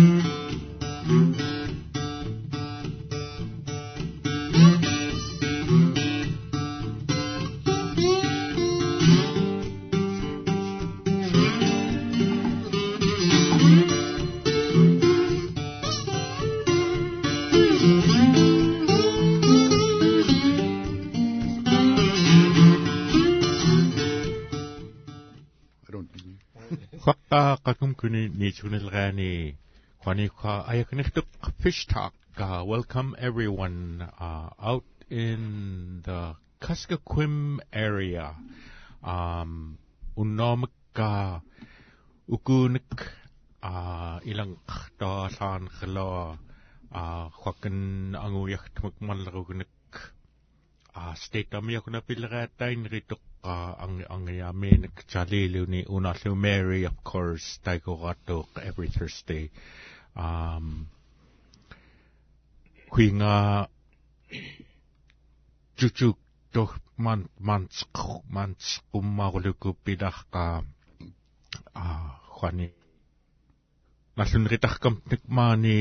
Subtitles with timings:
[25.90, 26.08] don't.
[27.04, 28.28] Whaka kakum kuni
[30.04, 31.26] ni chunilgani kwani kwa ayaknichtuk
[31.62, 32.14] fish talk.
[32.38, 38.34] Uh, welcome everyone uh, out in the Kuskokwim area.
[39.02, 39.78] Um,
[40.16, 41.40] unomik ka
[42.28, 43.10] ukunik
[43.62, 44.56] uh, ilang
[44.98, 46.38] da san khla
[46.94, 49.68] uh, khwakan anguyak tmukmalrugunik
[50.96, 59.50] uh, state amiyakuna pilgatain rituk angiameenik jaliluni unallu Mary of course taigoratuq every Thursday.
[60.16, 60.86] Um
[62.90, 63.68] huinga
[65.78, 66.18] jujuk
[66.52, 67.96] toh man mansq
[68.30, 70.64] mansq ummaruluku pilarqa
[71.74, 71.84] а
[72.34, 72.68] хуани
[74.16, 75.78] наллунеритаркамтник маани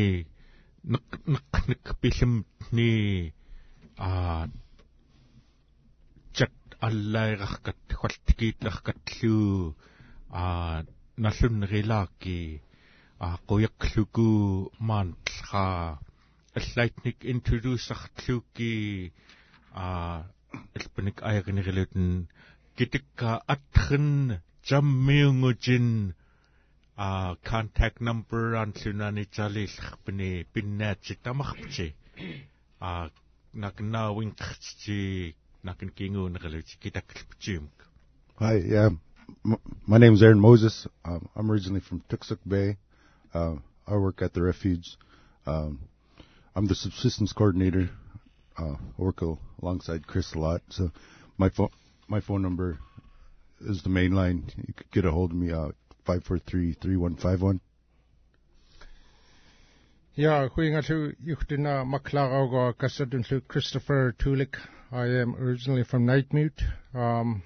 [0.92, 2.94] неқ неқ неқ пилэмни
[3.98, 4.10] а
[6.86, 9.76] аллаераркат хвалтикиитлеркатлуу
[10.30, 10.86] аа
[11.18, 12.62] наллуннерилаакки
[13.20, 16.00] аа куяклуку маантлхаа
[16.58, 18.74] аллаатник интродюсартлууки
[19.74, 20.30] аа
[20.78, 22.28] алпаник аягнерилутэн
[22.78, 24.08] гитикка атхын
[24.68, 25.88] жаммиунгужин
[26.96, 31.88] а контакт номер антлунани чалииллерпни пиннаатси тамарпти
[32.80, 33.10] а
[33.54, 35.36] накнаавин кэртити
[38.40, 38.90] Hi, yeah.
[39.86, 40.88] My name is Aaron Moses.
[41.04, 42.78] Um, I'm originally from Toksook Bay.
[43.34, 43.56] Uh,
[43.88, 44.98] I work at the refuge.
[45.46, 45.80] Um,
[46.56, 47.90] I'm the subsistence coordinator.
[48.58, 49.22] Uh, I work
[49.62, 50.62] alongside Chris a lot.
[50.70, 50.92] So
[51.38, 51.70] my phone
[52.08, 52.80] my phone number
[53.62, 54.50] is the main line.
[54.68, 55.70] You could get a hold of me uh
[56.06, 57.60] five four three three one five one.
[60.18, 64.58] Ja, huingatu yuhtina maklagauga kasadunlu Christopher Tulik.
[64.92, 66.64] I am originally from Nightmute.
[66.96, 67.44] Um,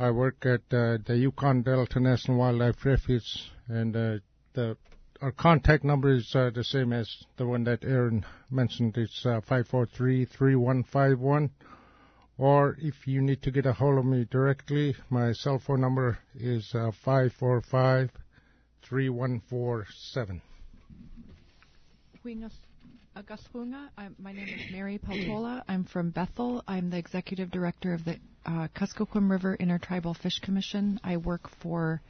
[0.00, 4.18] I work at uh, the Yukon Delta National Wildlife Refuge, and uh,
[4.54, 4.76] the
[5.20, 8.98] our contact number is uh, the same as the one that Aaron mentioned.
[8.98, 11.50] It's uh, five four three three one five one.
[12.36, 16.18] Or if you need to get a hold of me directly, my cell phone number
[16.34, 18.10] is uh, five four five
[18.82, 20.42] three one four seven.
[22.24, 22.52] Huingas
[23.16, 23.88] Agaspunga.
[24.18, 25.62] My name is Mary Peltola.
[25.68, 26.62] I'm from Bethel.
[26.68, 28.16] I'm the executive director of the
[28.46, 31.00] uh, Kuskokwim River Intertribal Fish Commission.
[31.02, 32.00] I work for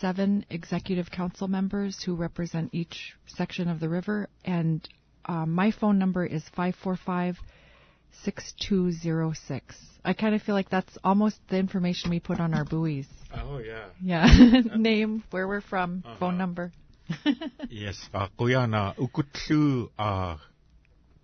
[0.00, 4.86] seven executive council members who represent each section of the river, and
[5.24, 7.36] uh, my phone number is 545
[8.24, 9.76] 6206.
[10.04, 13.06] I kind of feel like that's almost the information we put on our buoys.
[13.34, 13.86] Oh yeah.
[14.02, 14.26] Yeah.
[14.76, 16.16] Name, where we're from, Uh-huh.
[16.18, 16.72] phone number.
[17.70, 20.38] Yes, aquyana ukutlu a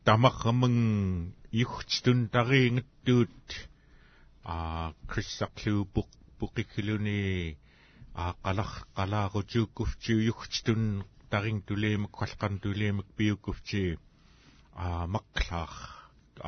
[0.04, 0.76] tamarmun
[1.52, 3.46] yuchtun tariingattuut
[4.54, 4.56] a
[5.10, 7.22] krissaqluupuq puqikluni
[8.22, 10.82] a qalar qalaarujuukkuftu yuchtun
[11.30, 13.84] tarin tuliimak qalqan tuliimak piukkufti
[14.84, 15.72] a maqlaar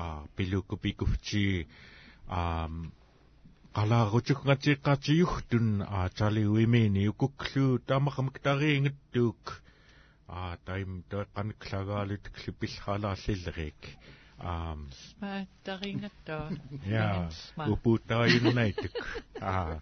[0.03, 0.04] a
[0.37, 1.44] pilukkupikufti
[2.38, 2.41] a
[3.81, 5.66] алаарутуккатиққатиюхтун
[6.00, 9.44] аатали уимини укукклуу тамақамктариингаттуук
[10.28, 13.81] аа таим тоэққанаклагаалут клипиллхалааллиллерик
[14.39, 16.44] аам сматтарингаттаа
[16.87, 17.31] я
[17.72, 18.97] упутааюннайтук
[19.41, 19.81] аа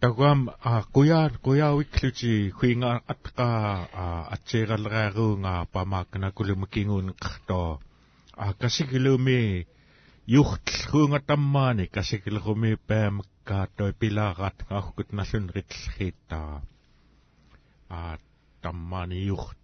[0.00, 0.40] тагуам
[0.70, 3.48] аа куяа куяауиклути хуингаа атқа
[4.02, 7.68] аа атсеераллерааруунгаа памаакнакулумакингуунеққартоо
[8.42, 9.66] аа касигилуми
[10.26, 16.62] юхтлхуунgatаммаани касиклеруми паамаккаатой пилаараат аахкут наллун риллхииттара
[17.88, 18.18] аа
[18.62, 19.58] таммаани юхт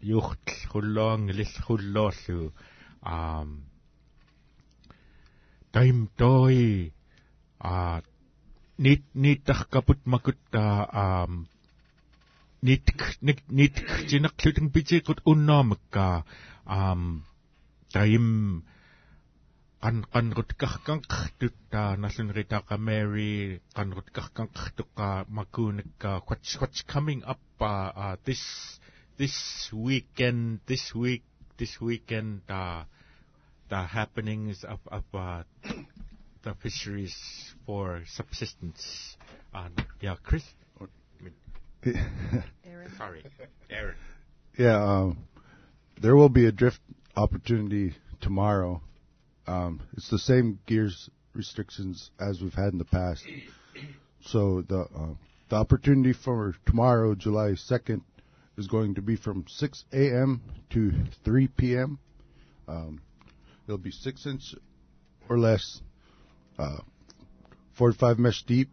[0.00, 2.54] юхтлхуллоан лиллхуллоорлу
[3.02, 3.44] аа
[5.72, 6.92] тайм той
[7.58, 8.02] аа
[8.78, 11.26] нит ниттаркапут макуттаа аа
[12.62, 16.24] нитк ник нитк чинерлутэн пичиикут уннаамаккаа
[16.64, 16.94] аа
[17.92, 18.62] taim.
[19.78, 23.62] Kan kanrut kahkankhtut ta nallunrita ka Mary.
[23.74, 28.42] Kanrut kahkankhtutqa makunakka what's what's coming up uh, uh, this
[29.18, 31.22] this weekend this week
[31.58, 32.82] this weekend uh,
[33.70, 35.42] the happenings of of uh,
[36.42, 37.14] the fisheries
[37.66, 39.16] for subsistence.
[39.54, 40.42] And yeah Chris?
[40.80, 42.02] Or, I mean,
[42.66, 43.22] Aaron sorry
[43.70, 43.94] Aaron.
[44.58, 45.18] Yeah um,
[46.00, 46.80] there will be a drift
[47.18, 48.80] opportunity tomorrow.
[49.46, 53.24] Um, it's the same gears restrictions as we've had in the past.
[54.20, 55.14] So the uh,
[55.48, 58.02] the opportunity for tomorrow, July 2nd,
[58.58, 60.42] is going to be from 6 a.m.
[60.70, 60.92] to
[61.24, 61.98] 3 p.m.
[62.66, 63.00] Um,
[63.66, 64.54] it'll be six inch
[65.28, 65.80] or less,
[66.58, 66.78] uh,
[67.72, 68.68] 45 mesh deep.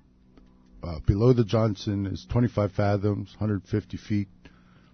[0.83, 4.27] Uh, below the Johnson is 25 fathoms, 150 feet.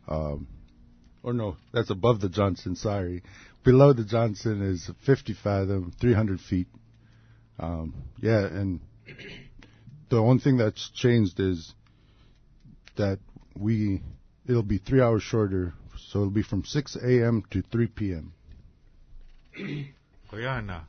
[0.08, 0.48] Um,
[1.24, 2.76] or no, that's above the Johnson.
[2.76, 3.24] Sorry,
[3.64, 6.68] below the Johnson is 50 fathom, 300 feet.
[7.60, 8.80] Um, yeah, and
[10.10, 11.74] the only thing that's changed is
[12.98, 13.20] that
[13.56, 14.02] we
[14.48, 15.74] it'll be three hours shorter,
[16.10, 17.44] so it'll be from 6 a.m.
[17.52, 18.34] to 3 p.m.
[20.32, 20.84] Koyana.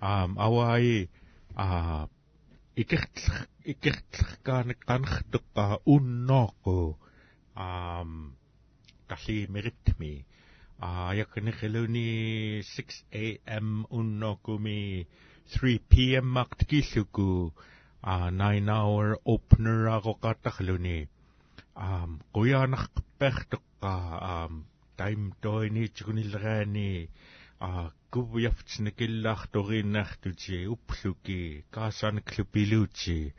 [0.00, 1.08] Um, awai,
[1.56, 2.06] uh,
[9.08, 10.24] kalli meritmi.
[10.78, 13.84] Ajakni geluni 6 a.m.
[13.90, 15.06] unno unnokumi
[15.48, 16.26] 3 p.m.
[16.36, 17.52] maktikisuku.
[18.02, 21.08] A 9 hour opener agokatakhluni.
[21.76, 24.20] Um, kuyanak pehtukka.
[24.20, 24.64] Um,
[24.96, 27.08] time toini chukunilrani.
[27.60, 33.34] A kuvjaftsnikillahtorinartuji upluki kaasanaklupiluji.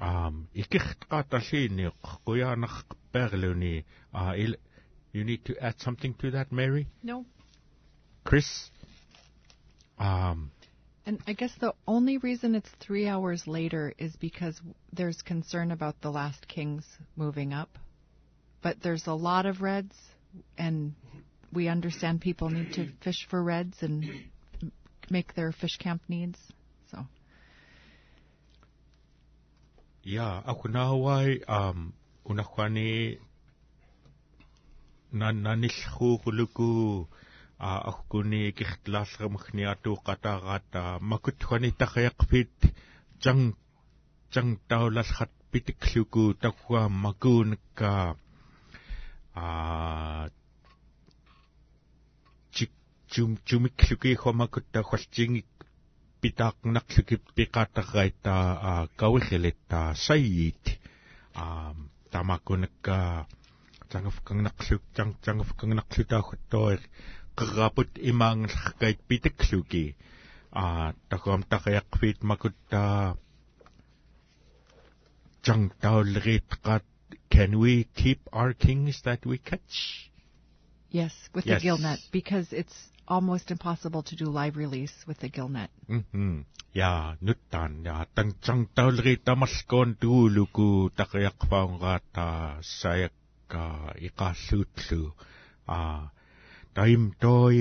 [0.00, 1.94] Um, ikirtqatalliiniq
[2.24, 3.84] kuyanak perluni.
[4.12, 4.56] A il...
[5.12, 7.24] you need to add something to that mary No.
[8.24, 8.70] chris
[9.98, 10.50] um
[11.04, 14.60] And I guess the only reason it's three hours later is because
[14.92, 16.84] there's concern about the last kings
[17.16, 17.70] moving up.
[18.62, 19.96] But there's a lot of reds,
[20.56, 20.94] and
[21.52, 24.04] we understand people need to fish for reds and
[25.10, 26.38] make their fish camp needs.
[26.90, 26.98] So
[30.04, 31.92] yeah akunawai um
[32.26, 33.18] unakwani
[35.12, 37.08] наниллхуугулуку
[37.58, 42.56] а аркуни киртлаарлермахниатуу катаараата макутхани тариақпит
[43.22, 43.38] чан
[44.32, 48.16] чан таулалхат питиклуку такуа макуунакка
[49.34, 50.28] а
[52.54, 52.70] чик
[53.12, 55.46] чум чумиклуки хомакутта холчингик
[56.22, 60.64] питаақнарлукип пиқатарраиттаа а кавиллиттаа сайит
[61.34, 61.74] а
[62.10, 63.26] тамакунакка.
[77.32, 80.10] can we keep our kings that we catch
[80.90, 81.60] yes with yes.
[81.60, 82.74] the gill net because it's
[83.08, 88.30] almost impossible to do live release with the gill net mhm ya nuttan ya tang
[88.44, 90.68] jangtaullerit tamalkoon tuuluku
[91.00, 92.26] taqiyaqfaungaata
[92.80, 93.12] sayak
[93.52, 93.64] ka
[94.06, 95.00] iqaalluutlu
[95.76, 95.78] a
[96.76, 97.60] taim toi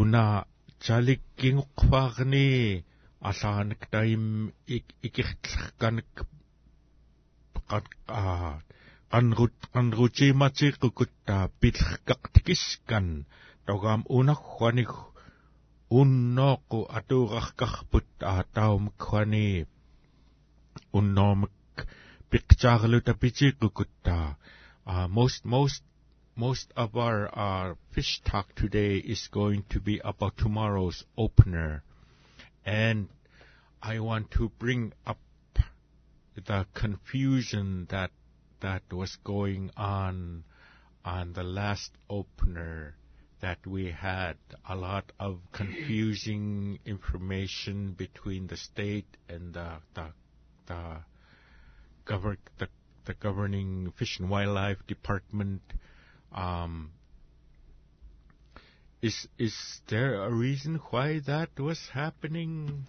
[0.00, 0.24] una
[0.84, 2.48] talikkingoqvaarni
[3.28, 4.24] алааник таим
[5.06, 6.12] икерлэрканик
[8.18, 8.50] аа
[9.12, 13.06] qanrut qanrutiimatiiqukuttaa pillerkaqtikiskan
[13.66, 14.92] togaam unarruanig
[16.00, 19.46] unnooqqu atuurarkarput aa taaumikkuani
[20.98, 21.54] unnoomek
[22.32, 24.36] piqtaarluta pitiiqqukutta
[24.86, 25.82] uh, most most
[26.34, 31.82] most of our uh, fish talk today is going to be about tomorrow's opener.
[32.64, 33.08] And
[33.82, 35.18] I want to bring up
[36.34, 38.10] the confusion that
[38.60, 40.44] that was going on
[41.04, 42.94] on the last opener
[43.42, 44.36] that we had
[44.68, 50.06] a lot of confusing information between the state and the the
[50.66, 50.96] the,
[52.04, 52.68] govern, the,
[53.06, 55.62] the governing fish and wildlife department
[56.34, 56.90] um,
[59.02, 62.86] is is there a reason why that was happening?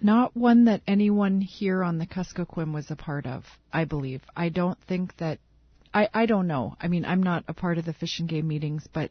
[0.00, 4.22] Not one that anyone here on the Kuskokwim was a part of, I believe.
[4.36, 5.38] I don't think that.
[5.94, 6.74] I, I don't know.
[6.80, 9.10] I mean, I'm not a part of the fish and game meetings, but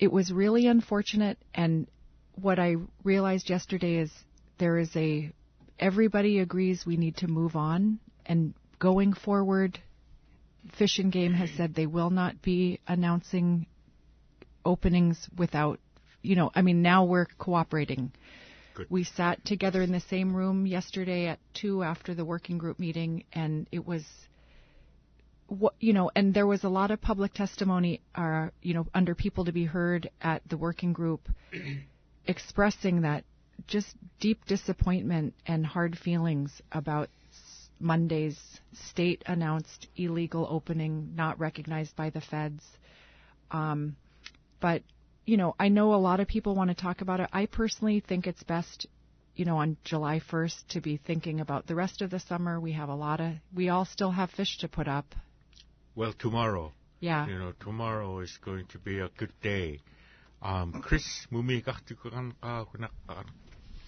[0.00, 1.38] it was really unfortunate.
[1.54, 1.86] And
[2.34, 4.10] what I realized yesterday is
[4.58, 5.30] there is a.
[5.78, 7.98] Everybody agrees we need to move on.
[8.24, 9.78] And going forward,
[10.78, 13.66] Fish and Game has said they will not be announcing
[14.64, 15.78] openings without,
[16.22, 18.12] you know, I mean, now we're cooperating.
[18.74, 18.86] Good.
[18.90, 23.24] We sat together in the same room yesterday at 2 after the working group meeting,
[23.32, 24.04] and it was,
[25.46, 29.14] what you know, and there was a lot of public testimony, uh, you know, under
[29.14, 31.28] people to be heard at the working group
[32.26, 33.24] expressing that
[33.66, 37.08] just deep disappointment and hard feelings about
[37.78, 38.38] Monday's
[38.90, 42.64] state announced illegal opening, not recognized by the feds.
[43.50, 43.96] Um,
[44.60, 44.82] but
[45.26, 47.28] you know, I know a lot of people want to talk about it.
[47.32, 48.86] I personally think it's best,
[49.34, 52.60] you know, on July 1st to be thinking about the rest of the summer.
[52.60, 55.14] We have a lot of, we all still have fish to put up.
[55.96, 56.72] Well, tomorrow.
[57.00, 57.26] Yeah.
[57.26, 59.80] You know, tomorrow is going to be a good day.
[60.42, 62.90] Um, Chris, ka kunak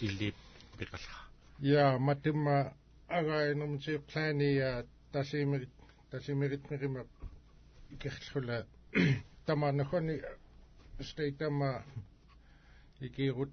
[0.01, 0.35] ilit
[0.77, 1.17] pikalha.
[1.61, 2.73] Ja, matima
[3.09, 5.67] aga num si plani a tasimir
[6.11, 7.05] tasimirit mirima
[7.93, 8.65] ikehsula
[9.45, 10.21] tama nakhoni
[11.01, 11.83] state tama
[13.01, 13.51] ikirut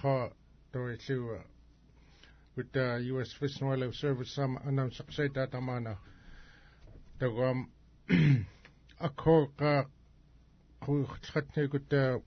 [0.00, 0.30] kha
[0.72, 1.42] toilu
[2.56, 5.96] with the US Fish and Wildlife Service some announce say that tamana
[7.18, 7.68] tagam
[9.00, 9.84] akho ka
[10.82, 12.20] khutni gut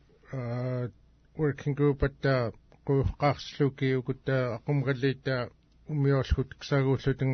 [1.37, 5.52] working group at the qaqarslуки куйоққарслукиукутаа ақумгаллиитаа э, э,
[5.92, 7.32] умиорлхут ксагууллутин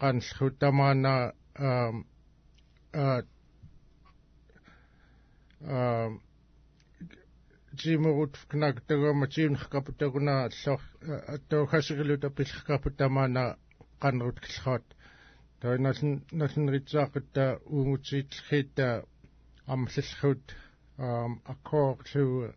[0.00, 1.14] қанлху тамаана
[1.68, 1.92] аа
[2.92, 3.22] э,
[5.76, 6.08] аа
[7.80, 10.80] жимерут кнагтагама тиунеркапутагунаа аллор
[11.34, 13.44] аттоохасерилута пиллеркапутамаана
[14.02, 14.84] қанерут киллхаат
[15.60, 18.94] таиналлин наллинеритсаақаттаа уунгутсиитлхииттаа
[19.72, 20.44] аммаллерхут
[20.98, 22.52] аа аккоорлуу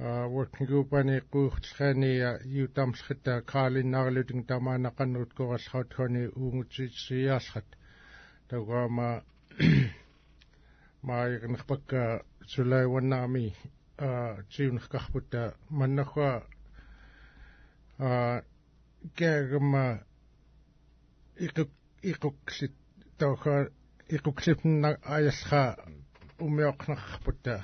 [0.00, 2.12] working group ani quurtlhaani
[2.44, 7.76] yutamllhata kaalinnaarluting tamaanaqannut korallhautkhani uungutsiitsiiaarlat
[8.48, 9.22] taguama
[11.02, 13.44] maayiqnerpakka sulaiwannaami
[14.56, 16.30] tiunerkarputa mannarwa
[19.18, 19.84] kaagama
[21.46, 21.70] iquk
[22.02, 22.74] iquklit
[23.18, 23.54] tawkha
[24.08, 25.62] iquklipna ayallha
[26.40, 27.54] umioqnerputa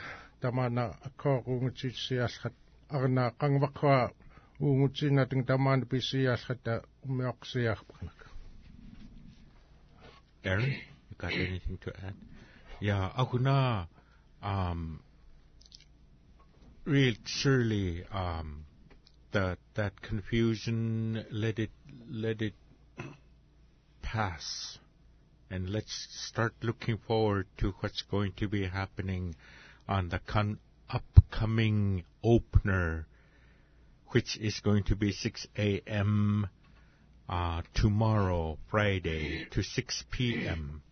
[0.40, 2.54] tamana akkooruungutiitsiaallhat
[2.88, 3.96] arna qangvaqwa
[4.60, 8.18] uungutiinating tamaana pisiaallhata umioqsiaarparnak
[10.44, 12.14] Aaron, you got anything to add?
[12.80, 13.88] Yeah, akuna,
[14.40, 15.00] um,
[16.84, 18.64] real surely, um,
[19.32, 21.70] that that confusion let it
[22.08, 22.54] let it
[24.00, 24.78] pass,
[25.50, 29.34] and let's start looking forward to what's going to be happening
[29.88, 30.58] on the con-
[30.90, 33.06] upcoming opener,
[34.08, 36.46] which is going to be 6 a.m.
[37.28, 40.82] Uh, tomorrow, Friday, to 6 p.m.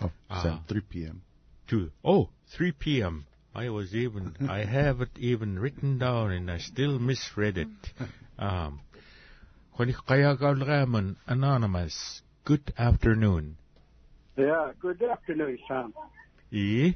[0.00, 0.10] Oh.
[0.42, 1.22] Sam, 3 p.m.
[1.68, 3.26] to oh 3 p.m.
[3.54, 7.68] I was even I have it even written down and I still misread it.
[8.38, 8.80] Um,
[9.78, 12.22] Raman Anonymous.
[12.44, 13.56] Good afternoon.
[14.36, 15.94] Yeah, good afternoon, Sam.
[16.50, 16.94] E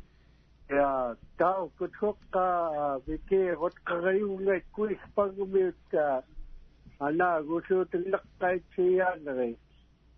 [0.70, 6.22] Yeah, tao good hook ka viki hot ka gayu ngai kuis pagumit ka
[7.00, 9.56] ana gusu tindak kai chiya ngai.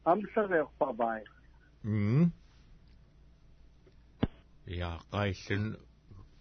[0.06, 1.20] Am sare pa bai.
[1.82, 2.24] Hmm.
[4.66, 5.76] Ja, kaisen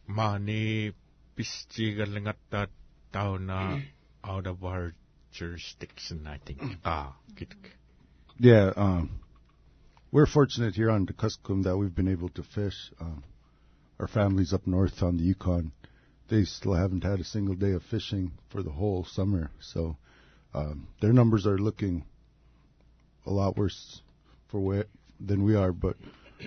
[0.08, 0.92] mani
[1.36, 2.68] pistigalangatta
[3.14, 3.82] tauna
[4.24, 4.94] out of our
[5.32, 6.62] jurisdiction, I think.
[6.84, 7.56] Ah, good.
[8.40, 9.20] Yeah, um,
[10.12, 12.92] we're fortunate here on Tuscum that we've been able to fish.
[13.00, 13.24] Um,
[14.00, 15.72] our families up north on the Yukon,
[16.30, 19.52] they still haven't had a single day of fishing for the whole summer.
[19.60, 19.98] So
[20.54, 22.06] um, their numbers are looking
[23.26, 24.02] a lot worse
[24.50, 24.86] for where,
[25.20, 25.74] than we are.
[25.74, 25.98] But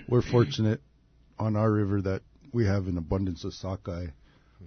[0.08, 0.80] we're fortunate
[1.38, 4.08] on our river that we have an abundance of sockeye,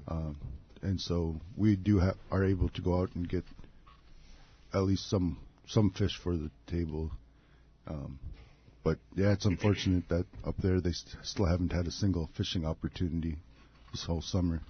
[0.07, 0.37] um,
[0.81, 3.43] and so we do ha- are able to go out and get
[4.73, 5.37] at least some
[5.67, 7.11] some fish for the table.
[7.87, 8.19] Um,
[8.85, 12.65] but yeah, it's unfortunate that up there they st- still haven't had a single fishing
[12.65, 13.35] opportunity
[13.91, 14.61] this whole summer.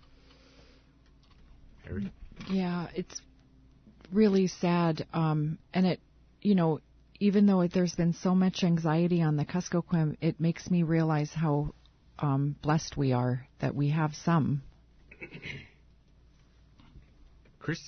[1.85, 2.09] Harry?
[2.49, 3.21] Yeah, it's
[4.13, 5.05] really sad.
[5.13, 5.99] Um, and it,
[6.41, 6.79] you know,
[7.19, 11.73] even though there's been so much anxiety on the Kuskokwim, it makes me realize how
[12.17, 14.61] um, blessed we are that we have some.
[17.59, 17.81] Chris?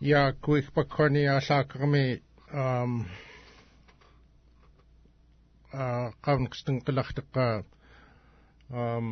[0.00, 2.20] Ja, kuich pakoni asakami
[2.52, 3.06] um
[6.24, 7.46] qaarniqstin qilartiqqa
[8.82, 9.06] um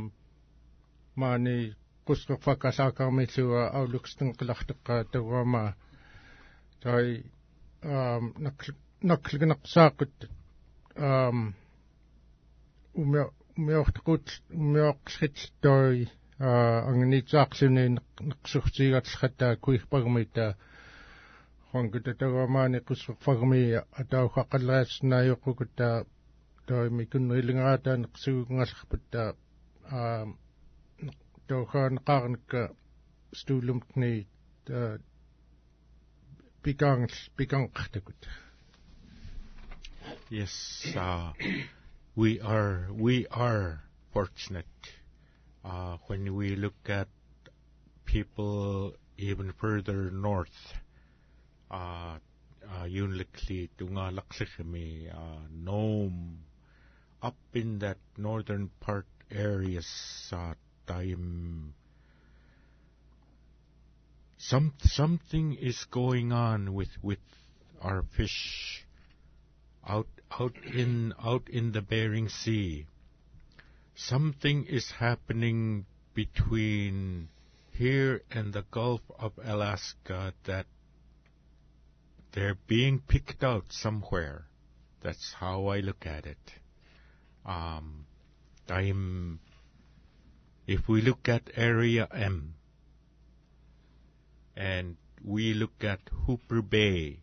[1.20, 1.56] maani
[2.06, 5.64] qusqerfa kalaakarmilluga aulukstin qilartiqqa tawama
[6.82, 7.06] tai
[7.94, 8.24] um
[9.10, 10.16] nakligineqsaaqut
[11.08, 11.38] um
[13.02, 13.22] umme
[13.58, 14.26] ummeortiqut
[14.60, 15.98] ummeoqqillittoi
[16.90, 17.84] angniitsaaqluni
[18.28, 20.46] neqsurtiigatlhataa kuirparmita
[21.70, 23.62] хонгэ татагамаани кусфагми
[24.00, 25.88] атаухақаллааснааёққукта
[26.66, 29.34] toi mikunrilingata neqsugungallarputta
[29.92, 30.38] um
[31.48, 32.62] tawhaan qaarnikka
[33.34, 34.26] stuulumtni
[34.64, 34.98] ta
[36.62, 37.68] pikang pikang.
[40.30, 41.32] Yes, uh,
[42.16, 44.66] we are we are fortunate
[45.64, 47.08] uh, when we look at
[48.04, 50.56] people even further north.
[51.70, 52.18] Uh,
[52.64, 52.86] uh,
[53.78, 56.38] Tunga Lakshikhami, uh, Nome,
[57.24, 59.88] up in that northern part areas,
[60.32, 60.54] uh,
[60.86, 61.74] time
[64.46, 67.24] some something is going on with with
[67.80, 68.84] our fish
[69.86, 72.86] out out in out in the Bering Sea.
[73.94, 77.28] Something is happening between
[77.72, 80.66] here and the Gulf of Alaska that
[82.32, 84.46] they're being picked out somewhere.
[85.00, 86.52] That's how I look at it.
[87.44, 88.06] Um,
[88.68, 89.40] I'm,
[90.66, 92.54] if we look at Area M,
[94.56, 97.18] and we look at Hooper Bay,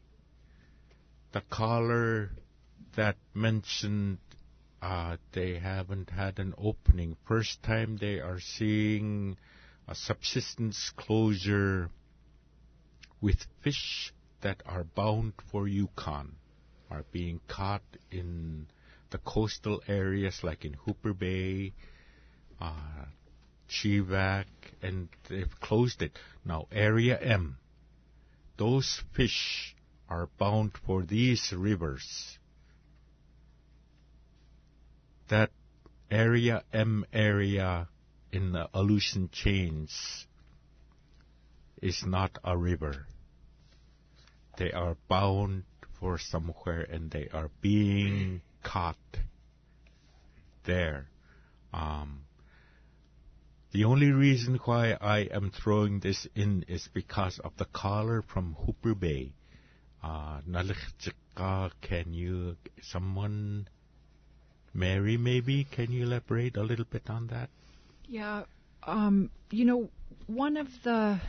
[1.32, 2.32] the caller
[2.96, 4.18] that mentioned
[4.82, 7.16] uh, they haven't had an opening.
[7.28, 9.38] First time they are seeing
[9.88, 11.90] a subsistence closure
[13.22, 16.36] with fish that are bound for Yukon,
[16.90, 18.68] are being caught in
[19.12, 21.74] the coastal areas like in Hooper Bay,
[22.60, 23.06] uh,
[23.70, 24.46] Chevak,
[24.82, 26.18] and they've closed it.
[26.44, 27.58] Now, Area M,
[28.58, 29.76] those fish
[30.10, 32.38] are bound for these rivers.
[35.30, 35.52] That
[36.10, 37.88] Area M area
[38.34, 40.28] in the Aleutian chains
[41.82, 43.08] is not a river.
[44.58, 45.64] They are bound
[46.00, 48.98] for somewhere and they are being caught
[50.64, 51.08] there.
[51.74, 52.22] Um,
[53.72, 58.56] the only reason why I am throwing this in is because of the caller from
[58.66, 59.32] Hooper Bay.
[60.04, 60.42] Uh,
[61.82, 63.68] can you, someone,
[64.74, 67.50] Mary maybe, can you elaborate a little bit on that?
[68.08, 68.44] Yeah,
[68.84, 69.90] um, you know,
[70.28, 71.20] one of the.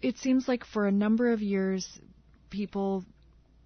[0.00, 2.00] It seems like for a number of years,
[2.50, 3.04] people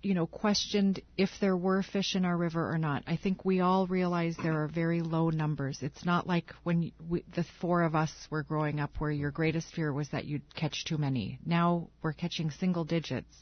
[0.03, 3.05] you know, questioned if there were fish in our river or not.
[3.07, 5.79] I think we all realize there are very low numbers.
[5.81, 9.73] It's not like when we, the four of us were growing up where your greatest
[9.75, 11.39] fear was that you'd catch too many.
[11.47, 13.35] Now we're catching single digits.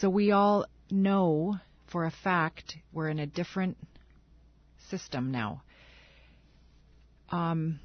[0.00, 1.58] So we all know
[1.92, 3.76] for a fact we're in a different
[4.88, 5.62] system now.
[7.30, 7.80] Um,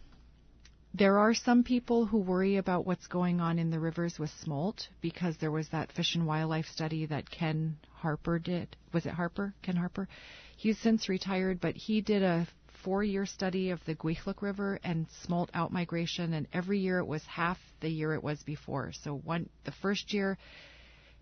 [0.95, 4.87] there are some people who worry about what's going on in the rivers with smolt
[5.01, 8.75] because there was that fish and wildlife study that Ken Harper did.
[8.93, 9.55] Was it Harper?
[9.63, 10.07] Ken Harper?
[10.55, 12.47] He's since retired, but he did a
[12.83, 17.23] four year study of the Kwethluk River and smolt outmigration, and every year it was
[17.25, 18.91] half the year it was before.
[19.03, 20.37] So one, the first year,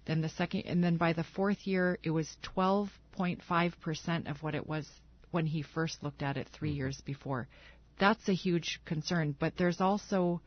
[0.06, 4.68] then the second, and then by the fourth year, it was 12.5% of what it
[4.68, 4.90] was
[5.30, 6.78] when he first looked at it 3 mm-hmm.
[6.78, 7.48] years before
[8.00, 9.36] that's a huge concern.
[9.38, 10.42] But there's also,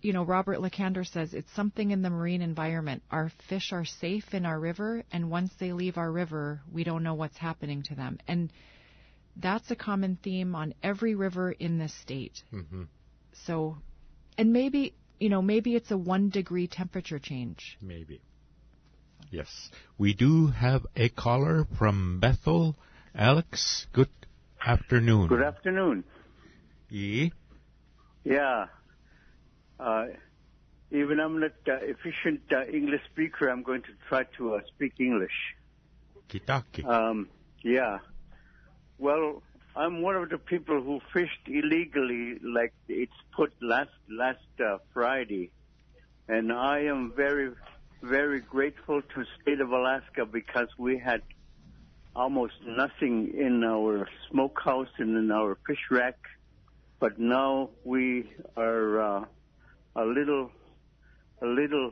[0.00, 3.02] you know, Robert Lakander says it's something in the marine environment.
[3.10, 7.02] Our fish are safe in our river, and once they leave our river, we don't
[7.02, 8.18] know what's happening to them.
[8.26, 8.52] And
[9.36, 12.42] that's a common theme on every river in this state.
[12.52, 12.82] Mm-hmm.
[13.46, 13.78] So,
[14.36, 17.78] and maybe, you know, maybe it's a one degree temperature change.
[17.80, 18.20] Maybe.
[19.30, 19.70] Yes.
[19.96, 22.76] We do have a caller from Bethel.
[23.14, 24.10] Alex, good
[24.64, 25.28] afternoon.
[25.28, 26.04] Good afternoon.
[26.92, 27.32] Ye?
[28.22, 28.66] Yeah.
[29.80, 30.08] Uh,
[30.90, 35.00] even I'm not uh, efficient uh, English speaker, I'm going to try to uh, speak
[35.00, 35.32] English.
[36.28, 36.84] Kitaki.
[36.84, 37.30] Um,
[37.62, 38.00] yeah.
[38.98, 39.42] Well,
[39.74, 45.50] I'm one of the people who fished illegally, like it's put last last uh, Friday,
[46.28, 47.52] and I am very,
[48.02, 51.22] very grateful to state of Alaska because we had
[52.14, 56.18] almost nothing in our smokehouse and in our fish rack
[57.02, 59.24] but now we are uh,
[59.96, 60.52] a little
[61.42, 61.90] a little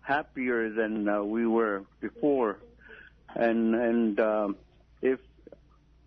[0.00, 2.58] happier than uh, we were before,
[3.36, 4.56] and and um,
[5.02, 5.20] if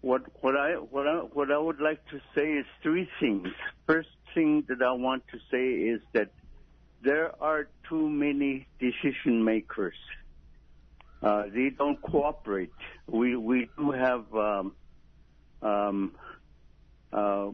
[0.01, 3.47] what what I what I what I would like to say is three things.
[3.85, 6.29] First thing that I want to say is that
[7.01, 9.95] there are too many decision makers.
[11.23, 12.75] Uh, they don't cooperate.
[13.07, 14.73] We we do have um,
[15.61, 16.11] um,
[17.13, 17.51] uh,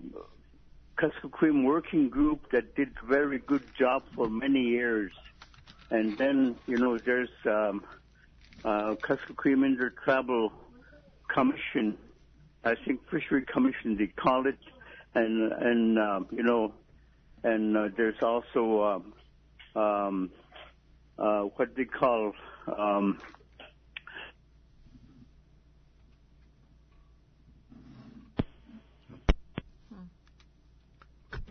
[0.98, 5.12] Kuskokwim working group that did very good job for many years.
[5.90, 7.84] And then, you know, there's um,
[8.64, 10.52] uh, Kuskokwim Inter-Tribal
[11.28, 11.98] Commission,
[12.64, 14.58] I think Fishery Commission they call it,
[15.16, 16.74] and and uh, you know,
[17.44, 19.04] and uh, there's also
[19.76, 20.32] um, um,
[21.18, 22.34] uh, what they call
[22.78, 23.20] um,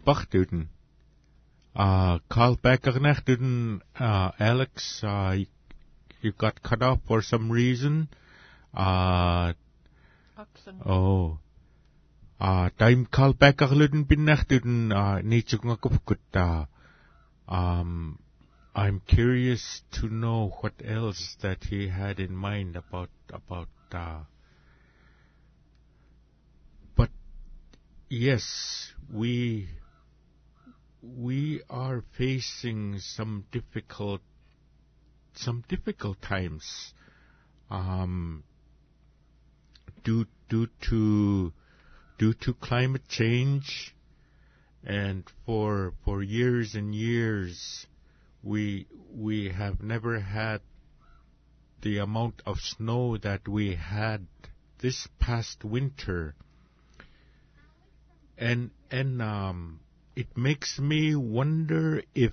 [0.06, 0.68] Bachtuden.
[1.74, 5.46] Uh, call back Agnachuden, uh, Alex, uh, you,
[6.20, 8.08] you got cut off for some reason.
[8.74, 9.54] Uh,
[10.84, 11.38] oh.
[12.38, 16.66] Uh, time call back Agluden Binnachtuden, uh, Nichungakupkutta.
[17.48, 18.18] Um,
[18.74, 24.20] I'm curious to know what else that he had in mind about, about, uh,
[26.96, 27.10] but
[28.08, 29.68] yes, we,
[31.02, 34.20] we are facing some difficult,
[35.34, 36.94] some difficult times,
[37.70, 38.44] um,
[40.04, 41.52] due, due to,
[42.18, 43.96] due to climate change,
[44.84, 47.86] and for, for years and years,
[48.42, 50.60] we, we have never had
[51.82, 54.26] the amount of snow that we had
[54.78, 56.36] this past winter.
[58.38, 59.80] And, and, um,
[60.14, 62.32] it makes me wonder if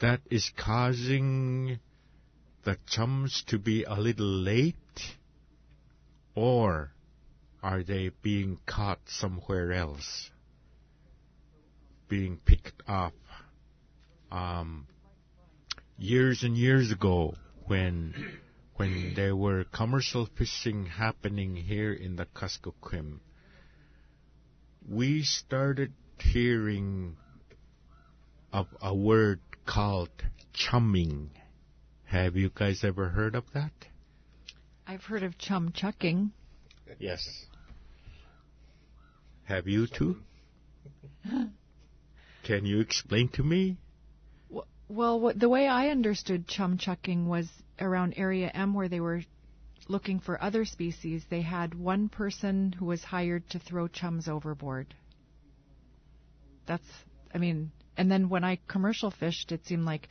[0.00, 1.78] that is causing
[2.64, 4.74] the chums to be a little late,
[6.34, 6.92] or
[7.62, 10.30] are they being caught somewhere else,
[12.08, 13.14] being picked up?
[14.30, 14.86] Um,
[15.98, 17.34] years and years ago,
[17.66, 18.14] when
[18.76, 23.18] when there were commercial fishing happening here in the Kuskokwim,
[24.88, 27.16] we started hearing
[28.52, 30.10] of a word called
[30.52, 31.30] chumming.
[32.04, 33.72] Have you guys ever heard of that?
[34.86, 36.32] I've heard of chum chucking.
[36.98, 37.46] Yes.
[39.44, 40.16] Have you too?
[42.44, 43.76] Can you explain to me?
[44.88, 47.46] Well, what, the way I understood chum chucking was
[47.78, 49.20] around Area M where they were
[49.88, 51.24] looking for other species.
[51.28, 54.94] They had one person who was hired to throw chums overboard.
[56.66, 56.84] That's,
[57.34, 60.08] I mean, and then when I commercial fished, it seemed like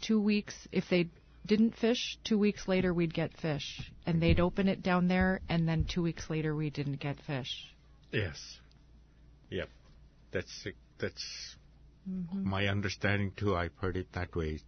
[0.00, 1.08] two weeks, if they
[1.46, 3.92] didn't fish, two weeks later we'd get fish.
[4.06, 7.74] And they'd open it down there, and then two weeks later we didn't get fish.
[8.12, 8.58] Yes.
[9.50, 9.68] Yep.
[10.32, 10.66] That's
[10.98, 11.56] that's
[12.08, 12.48] mm-hmm.
[12.48, 13.54] my understanding too.
[13.54, 14.60] I've heard it that way.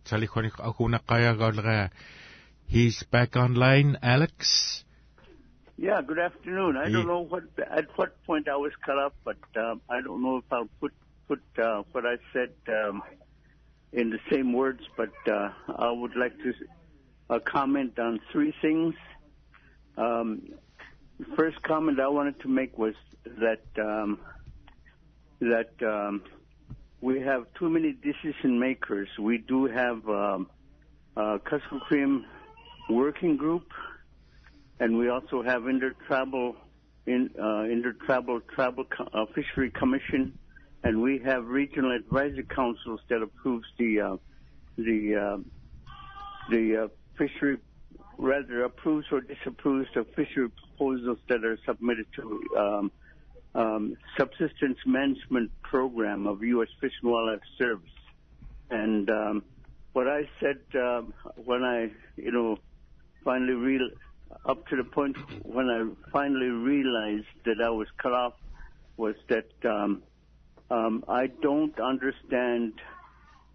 [2.73, 2.75] Salikonik akuna kaya galga.
[2.75, 4.85] He's back online, Alex.
[5.79, 6.77] Yeah, good afternoon.
[6.77, 10.23] I don't know what at what point I was cut off, but um, I don't
[10.23, 10.93] know if I'll put
[11.29, 13.03] put uh, what I said um,
[13.93, 14.83] in the same words.
[14.97, 16.55] But uh, I would like to
[17.29, 18.95] uh, comment on three things.
[19.97, 20.49] Um,
[21.19, 24.19] the first comment I wanted to make was that um,
[25.41, 26.23] that um,
[27.01, 29.09] we have too many decision makers.
[29.19, 30.51] We do have um,
[31.17, 32.25] uh, Kuskokwim
[32.89, 33.67] working group,
[34.81, 36.57] and we also have intertribal
[37.07, 40.39] in uh, intertribal tribal co- uh, fishery commission,
[40.83, 44.17] and we have regional advisory councils that approves the uh,
[44.77, 45.39] the uh,
[46.51, 47.59] the uh, fishery
[48.19, 52.93] rather approves or disapproves the fishery proposals that are submitted to um,
[53.55, 56.69] um, subsistence management program of U.S.
[56.81, 57.89] Fish and Wildlife Service.
[58.71, 59.45] And um,
[59.93, 62.59] what I said um, when I, you know,
[63.27, 63.89] finally real
[64.45, 68.35] up to the point when I finally realized that I was cut off
[68.97, 70.05] was that um,
[70.71, 72.75] um, I don't understand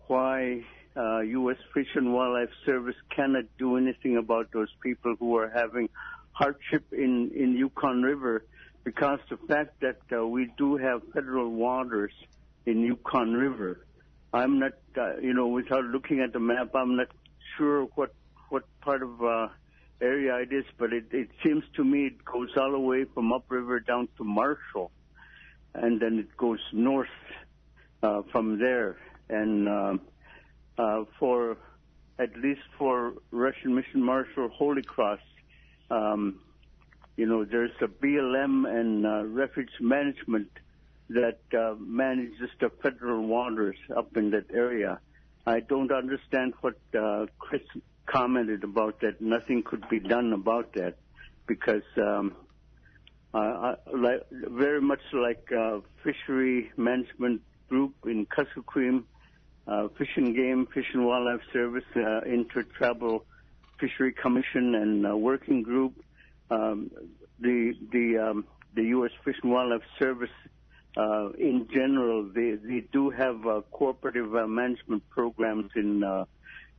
[0.07, 0.65] why
[0.97, 1.57] uh, U.S.
[1.73, 5.87] Fish and Wildlife Service cannot do anything about those people who are having
[6.33, 8.43] hardship in in Yukon River
[8.83, 12.11] because the fact that uh, we do have federal waters
[12.65, 13.85] in Yukon River.
[14.33, 17.07] I'm not, uh, you know, without looking at the map, I'm not
[17.57, 18.13] sure what
[18.49, 19.47] what part of uh,
[20.01, 23.31] area it is, but it, it seems to me it goes all the way from
[23.31, 24.91] upriver down to Marshall,
[25.73, 27.07] and then it goes north
[28.03, 28.97] uh, from there.
[29.29, 30.01] And um
[30.77, 31.57] uh, for
[32.17, 35.19] at least for Russian Mission Marshall Holy Cross,
[35.89, 36.39] um,
[37.17, 40.49] you know, there's a BLM and uh, refuge management
[41.09, 44.99] that uh, manages the federal waters up in that area.
[45.45, 47.63] I don't understand what uh, Chris
[48.11, 49.21] commented about that.
[49.21, 50.95] Nothing could be done about that
[51.47, 52.35] because um,
[53.33, 59.03] uh, like, very much like uh, fishery management group in Kuskokwim,
[59.67, 63.23] uh, Fish and Game, Fish and Wildlife Service, uh, Intertribal
[63.79, 65.93] Fishery Commission, and uh, Working Group.
[66.49, 66.91] Um,
[67.39, 68.45] the the um,
[68.75, 69.11] the U.S.
[69.23, 70.29] Fish and Wildlife Service
[70.97, 76.25] uh, in general, they they do have uh, cooperative uh, management programs in uh,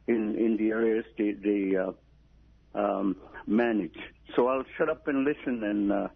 [0.07, 1.93] in in the areas they they uh,
[2.75, 3.97] um, manage.
[4.35, 6.09] So I'll shut up and listen and uh,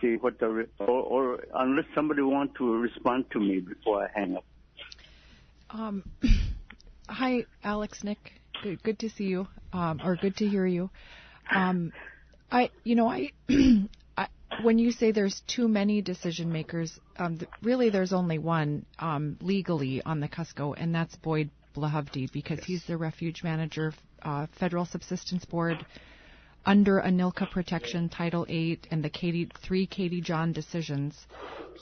[0.00, 4.08] see what the re- or, or unless somebody wants to respond to me before I
[4.14, 4.44] hang up.
[5.70, 6.04] Um,
[7.08, 8.32] hi, Alex, Nick.
[8.62, 10.90] Good, good to see you, um, or good to hear you.
[11.54, 11.92] Um,
[12.50, 13.30] I, you know, I,
[14.16, 14.28] I,
[14.62, 19.36] when you say there's too many decision makers, um, th- really there's only one um,
[19.40, 24.84] legally on the Kusko, and that's Boyd Blihovde because he's the refuge manager, uh, Federal
[24.84, 25.84] Subsistence Board
[26.66, 31.26] under ANILCA protection Title VIII, and the Katie, three Katie John decisions,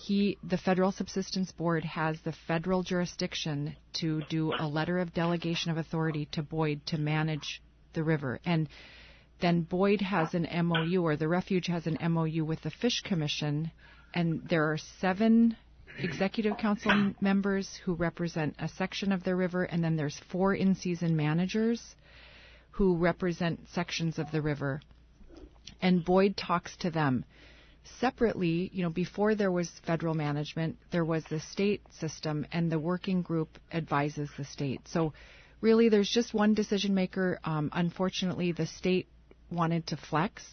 [0.04, 5.70] he, the Federal Subsistence Board has the federal jurisdiction to do a letter of delegation
[5.70, 7.62] of authority to Boyd to manage
[7.94, 8.38] the river.
[8.44, 8.68] And
[9.40, 13.70] then Boyd has an MOU, or the refuge has an MOU with the Fish Commission,
[14.14, 15.56] and there are seven
[15.98, 21.16] executive council members who represent a section of the river, and then there's four in-season
[21.16, 21.96] managers
[22.72, 24.80] who represent sections of the river.
[25.80, 27.24] And Boyd talks to them.
[28.00, 32.78] Separately, you know, before there was federal management, there was the state system, and the
[32.78, 34.80] working group advises the state.
[34.88, 35.12] So,
[35.60, 37.38] really, there's just one decision maker.
[37.44, 39.06] Um, unfortunately, the state
[39.50, 40.44] wanted to flex,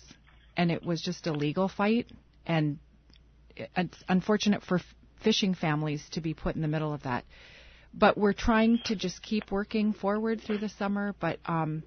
[0.56, 2.08] and it was just a legal fight.
[2.46, 2.78] And
[3.56, 4.80] it's unfortunate for
[5.24, 7.26] fishing families to be put in the middle of that.
[7.94, 11.16] But we're trying to just keep working forward through the summer.
[11.20, 11.84] But um,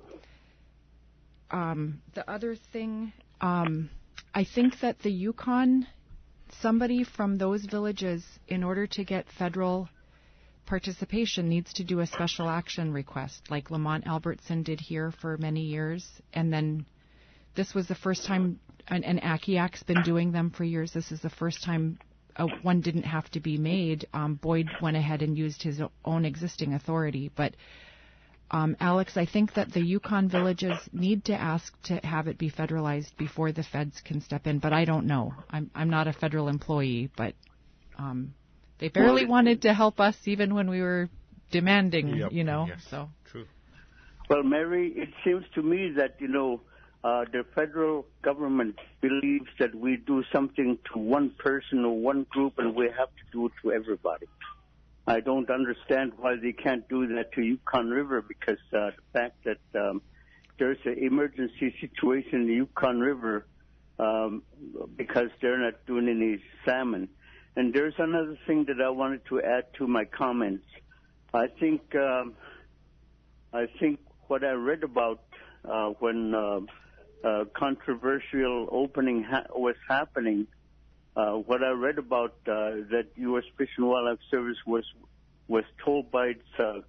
[1.51, 3.91] um, the other thing, um,
[4.35, 5.87] I think that the Yukon,
[6.61, 9.89] somebody from those villages, in order to get federal
[10.67, 15.63] participation, needs to do a special action request, like Lamont Albertson did here for many
[15.63, 16.07] years.
[16.33, 16.87] And then
[17.57, 20.93] this was the first time, and, and Akiak's been doing them for years.
[20.93, 21.99] This is the first time
[22.37, 24.07] uh, one didn't have to be made.
[24.13, 27.55] Um, Boyd went ahead and used his own existing authority, but
[28.51, 32.51] um, Alex, I think that the Yukon villages need to ask to have it be
[32.51, 35.35] federalized before the feds can step in, but I don't know.
[35.51, 37.35] I'm I'm not a federal employee, but
[37.99, 38.35] um,
[38.79, 41.09] they barely Well, wanted to help us even when we were
[41.51, 42.67] demanding, Yep, you know.
[42.69, 42.81] yes.
[42.89, 43.47] So True.
[44.29, 46.61] Well, Mary, it seems to me that you know
[47.05, 52.55] uh, the federal government believes that we do something to one person or one group,
[52.59, 54.27] and we have to do it to everybody.
[55.07, 59.45] I don't understand why they can't do that to Yukon River because uh, the fact
[59.45, 60.03] that um,
[60.59, 63.47] there's an emergency situation in the Yukon River
[63.99, 64.43] um,
[64.97, 67.09] because they're not doing any salmon.
[67.55, 70.67] And there's another thing that I wanted to add to my comments.
[71.33, 72.35] I think um,
[73.53, 75.23] I think what I read about
[75.65, 76.61] uh, when uh,
[77.27, 80.47] uh, controversial opening ha- was happening,
[81.17, 83.45] uh, what I read about uh, that U.S.
[83.59, 84.85] Fish and Wildlife Service was
[85.49, 86.81] was told by its uh,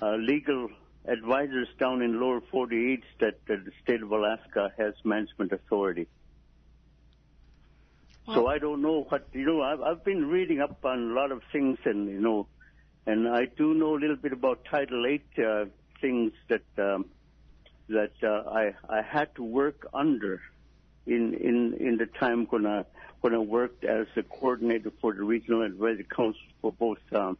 [0.00, 0.68] uh, legal
[1.06, 6.06] advisors down in lower 48 that uh, the state of Alaska has management authority.
[8.34, 9.62] so I don't know what you know.
[9.62, 12.46] I've, I've been reading up on a lot of things, and you know,
[13.06, 15.64] and I do know a little bit about Title Eight uh,
[16.00, 17.06] things that um,
[17.92, 20.40] that uh, I I had to work under
[21.06, 21.56] in in
[21.88, 22.84] in the time when I
[23.22, 27.38] when I worked as a coordinator for the Regional Advisory Council for both um,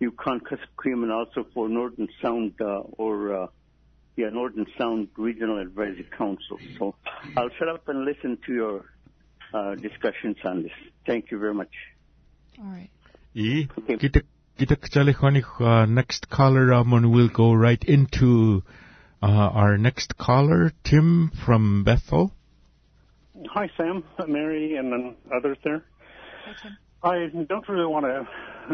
[0.00, 3.46] Yukon Kuskokwim and also for Norton Sound uh, or uh,
[4.16, 6.58] yeah Norton Sound Regional Advisory Council.
[6.78, 6.94] So
[7.36, 8.84] I'll shut up and listen to your
[9.54, 10.72] uh, discussions on this.
[11.06, 11.74] Thank you very much.
[12.58, 12.90] all right.
[13.34, 13.96] E, Okay.
[13.96, 14.20] kita
[14.58, 18.62] kita kecalihonik uh, next caller Ramon will go right into
[19.22, 22.32] uh, our next caller, Tim from Bethel.
[23.50, 25.84] Hi, Sam, Mary, and then others there.
[27.02, 28.26] I don't really want to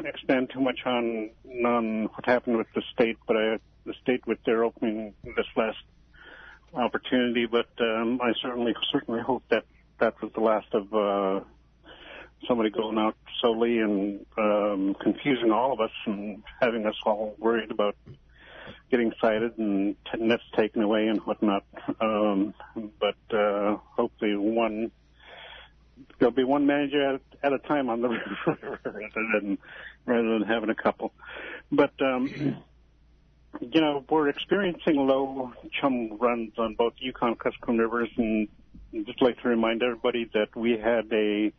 [0.04, 1.30] expand too much on
[1.64, 5.78] on what happened with the state, but I, the state with their opening this last
[6.74, 7.46] opportunity.
[7.46, 9.64] But um, I certainly certainly hope that
[10.00, 11.44] that was the last of uh,
[12.48, 17.70] somebody going out solely and um, confusing all of us and having us all worried
[17.70, 17.96] about
[18.90, 21.64] getting cited and t- nets taken away and whatnot.
[22.00, 22.55] Um,
[23.00, 24.90] but uh, hopefully one
[26.18, 28.09] there'll be one manager at, at a time on the
[28.46, 29.59] river rather than
[30.05, 31.12] rather than having a couple.
[31.70, 32.62] But um,
[33.61, 38.48] you know we're experiencing low chum runs on both Yukon Kuskokwim rivers, and
[38.94, 41.52] I'd just like to remind everybody that we had a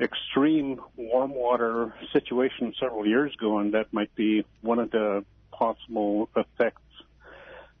[0.00, 5.24] extreme warm water situation several years ago, and that might be one of the
[5.58, 6.82] possible effects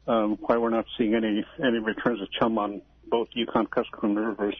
[0.08, 4.56] um, why we're not seeing any any returns of chum on both Yukon Kuskokwim rivers.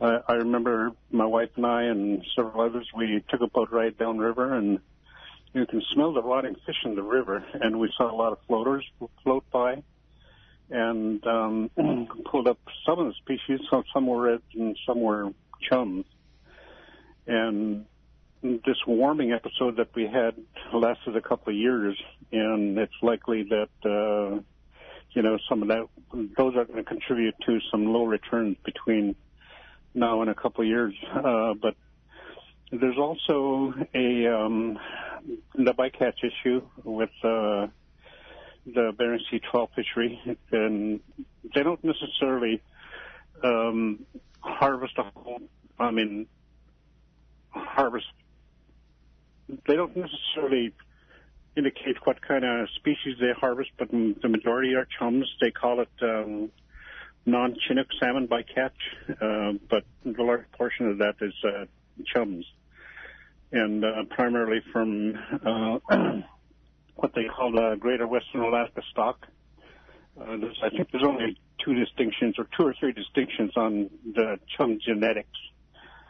[0.00, 2.88] I, I remember my wife and I and several others.
[2.96, 4.80] We took a boat ride downriver, and
[5.52, 7.44] you can smell the rotting fish in the river.
[7.54, 8.84] And we saw a lot of floaters
[9.22, 9.82] float by,
[10.70, 11.70] and um,
[12.24, 13.60] pulled up some of the species.
[13.70, 15.32] Some, some were red and some were
[15.68, 16.04] chum.
[17.26, 17.86] And
[18.42, 20.34] this warming episode that we had
[20.72, 21.96] lasted a couple of years,
[22.32, 24.40] and it's likely that uh,
[25.10, 25.86] you know some of that
[26.36, 29.16] those are going to contribute to some low returns between
[29.94, 30.94] now and a couple of years.
[31.14, 31.74] Uh, but
[32.70, 34.78] there's also a um,
[35.54, 37.66] the bycatch issue with uh,
[38.66, 40.20] the Bering Sea trawl fishery,
[40.52, 41.00] and
[41.54, 42.62] they don't necessarily
[43.42, 44.04] um,
[44.40, 45.40] harvest a whole.
[45.78, 46.26] I mean,
[47.50, 48.06] harvest.
[49.48, 50.72] They don't necessarily
[51.56, 55.26] indicate what kind of species they harvest, but the majority are chums.
[55.40, 56.50] They call it um,
[57.24, 58.70] non-Chinook salmon bycatch,
[59.08, 61.64] uh, but the large portion of that is uh,
[62.14, 62.44] chums,
[63.52, 65.78] and uh, primarily from uh,
[66.96, 69.26] what they call the Greater Western Alaska stock.
[70.20, 74.78] Uh, I think there's only two distinctions or two or three distinctions on the chum
[74.84, 75.28] genetics.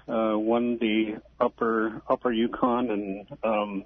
[0.09, 3.85] Uh, one the upper upper Yukon, and um,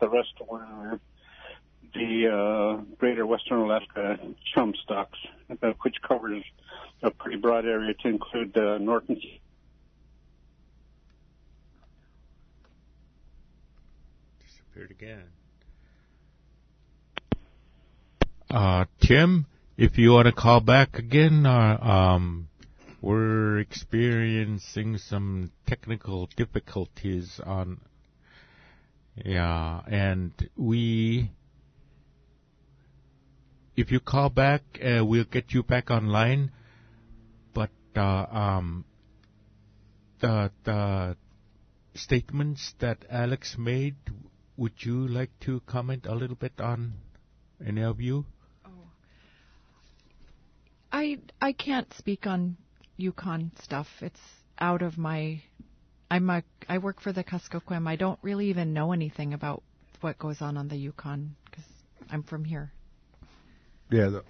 [0.00, 0.98] the rest were
[1.94, 4.18] the uh, Greater Western Alaska
[4.52, 5.18] chum stocks,
[5.62, 6.42] uh, which covers
[7.02, 9.20] a pretty broad area to include uh, Norton.
[14.44, 15.24] Disappeared again.
[18.50, 22.48] Uh, Tim, if you want to call back again, uh, um,
[23.04, 27.78] we're experiencing some technical difficulties on,
[29.22, 31.30] yeah, and we,
[33.76, 36.50] if you call back, uh, we'll get you back online,
[37.52, 38.86] but, uh, um,
[40.20, 41.14] the, the
[41.94, 43.96] statements that Alex made,
[44.56, 46.94] would you like to comment a little bit on
[47.64, 48.24] any of you?
[50.90, 52.56] I I can't speak on
[52.96, 53.86] Yukon stuff.
[54.00, 54.20] It's
[54.58, 55.42] out of my.
[56.10, 56.42] I'm a.
[56.68, 57.88] I work for the Kuskokwim.
[57.88, 59.62] I don't really even know anything about
[60.00, 61.64] what goes on on the Yukon because
[62.10, 62.72] I'm from here.
[63.90, 64.24] Yeah, the,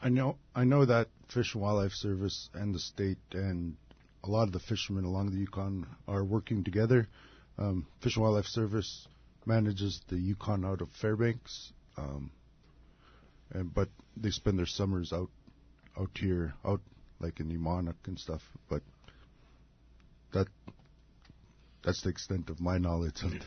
[0.00, 0.36] I know.
[0.54, 3.76] I know that Fish and Wildlife Service and the state and
[4.24, 7.08] a lot of the fishermen along the Yukon are working together.
[7.58, 9.06] Um, Fish and Wildlife Service
[9.44, 12.30] manages the Yukon out of Fairbanks, um,
[13.52, 15.30] and but they spend their summers out
[15.98, 16.80] out here, out
[17.20, 18.42] like in Emmonak and stuff.
[18.68, 18.82] But
[20.32, 20.46] that
[21.82, 23.38] that's the extent of my knowledge of the,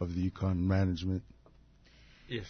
[0.00, 1.22] of the Yukon management.
[2.28, 2.46] Yes.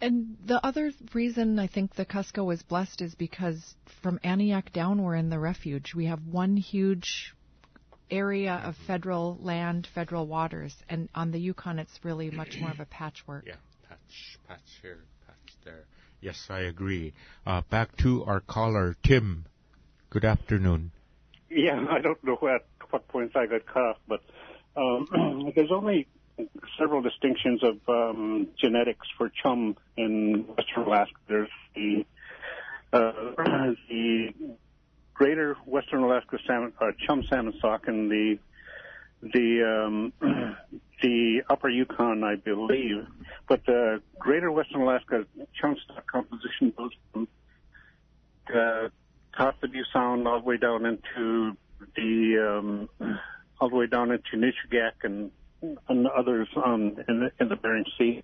[0.00, 5.02] And the other reason I think the Kusko is blessed is because from Aniak down
[5.02, 5.94] we're in the refuge.
[5.94, 7.34] We have one huge
[8.10, 12.80] area of federal land, federal waters, and on the Yukon it's really much more of
[12.80, 13.44] a patchwork.
[13.46, 13.54] Yeah,
[13.88, 15.84] patch, patch here, patch there.
[16.24, 17.12] Yes, I agree.
[17.44, 19.44] Uh, back to our caller, Tim.
[20.08, 20.90] Good afternoon.
[21.50, 24.22] Yeah, I don't know at what points I got cut off, but
[24.74, 26.08] um, there's only
[26.78, 31.14] several distinctions of um, genetics for chum in Western Alaska.
[31.28, 32.06] There's the
[32.94, 33.12] uh,
[33.90, 34.32] the
[35.12, 38.38] greater Western Alaska salmon, uh, chum salmon stock and the
[39.32, 40.12] the um,
[41.02, 43.06] the Upper Yukon, I believe,
[43.48, 45.26] but the Greater Western Alaska
[45.60, 47.28] chum stock composition goes from
[48.54, 48.88] uh,
[49.38, 51.56] Kotzebue Sound all the way down into
[51.96, 52.88] the um,
[53.60, 55.30] all the way down into Nushagak and
[55.88, 58.22] and others in the, in the Bering Sea.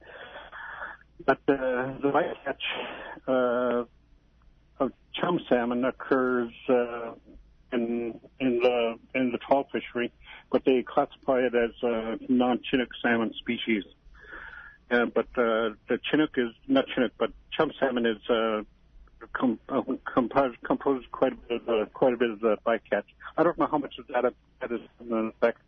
[1.24, 2.56] But uh, the bycatch
[3.28, 3.84] uh,
[4.82, 7.12] of chum salmon occurs uh,
[7.72, 10.12] in in the in the trawl fishery,
[10.50, 13.84] but they classify it as a non-Chinook salmon species.
[14.90, 18.62] Uh, but uh, the Chinook is not Chinook, but chum salmon is uh,
[19.32, 19.82] com- uh,
[20.12, 23.04] composed, composed quite a bit of the, quite a bit of the bycatch.
[23.36, 25.58] I don't know how much of that that is an effect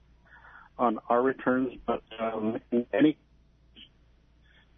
[0.78, 3.16] on our returns, but um, in any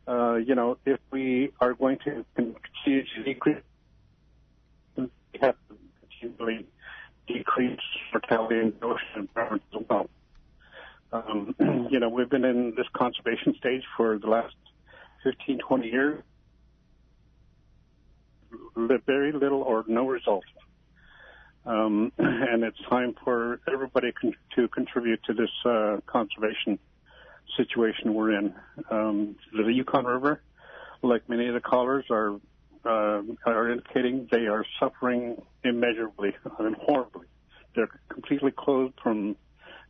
[0.07, 3.63] uh, you know, if we are going to continue to decrease,
[4.97, 5.09] we
[5.41, 6.67] have to continually
[7.27, 7.81] decrease
[8.13, 10.11] mortality in the ocean environment as well.
[11.13, 11.55] Um,
[11.91, 14.55] you know, we've been in this conservation stage for the last
[15.23, 16.23] 15, 20 years.
[18.77, 20.45] Very little or no result.
[21.65, 26.79] Um, and it's time for everybody con- to contribute to this uh, conservation
[27.57, 28.55] situation we're in.
[28.91, 30.43] Um, the Yukon River,
[31.03, 32.39] like many of the callers, are
[32.85, 37.27] uh, are indicating they are suffering immeasurably and horribly.
[37.75, 39.37] They're completely closed from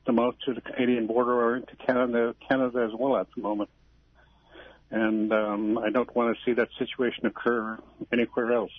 [0.06, 3.70] the mouth to the Canadian border or into Canada, Canada as well at the moment.
[4.90, 7.78] And um, I don't want to see that situation occur
[8.12, 8.72] anywhere else.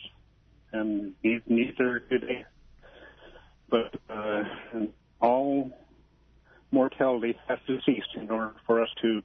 [0.72, 2.46] And neither did they.
[3.70, 4.44] But uh,
[5.20, 5.72] all
[6.72, 9.22] mortality has to cease in order for us to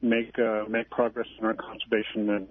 [0.00, 2.48] make uh, make progress in our conservation and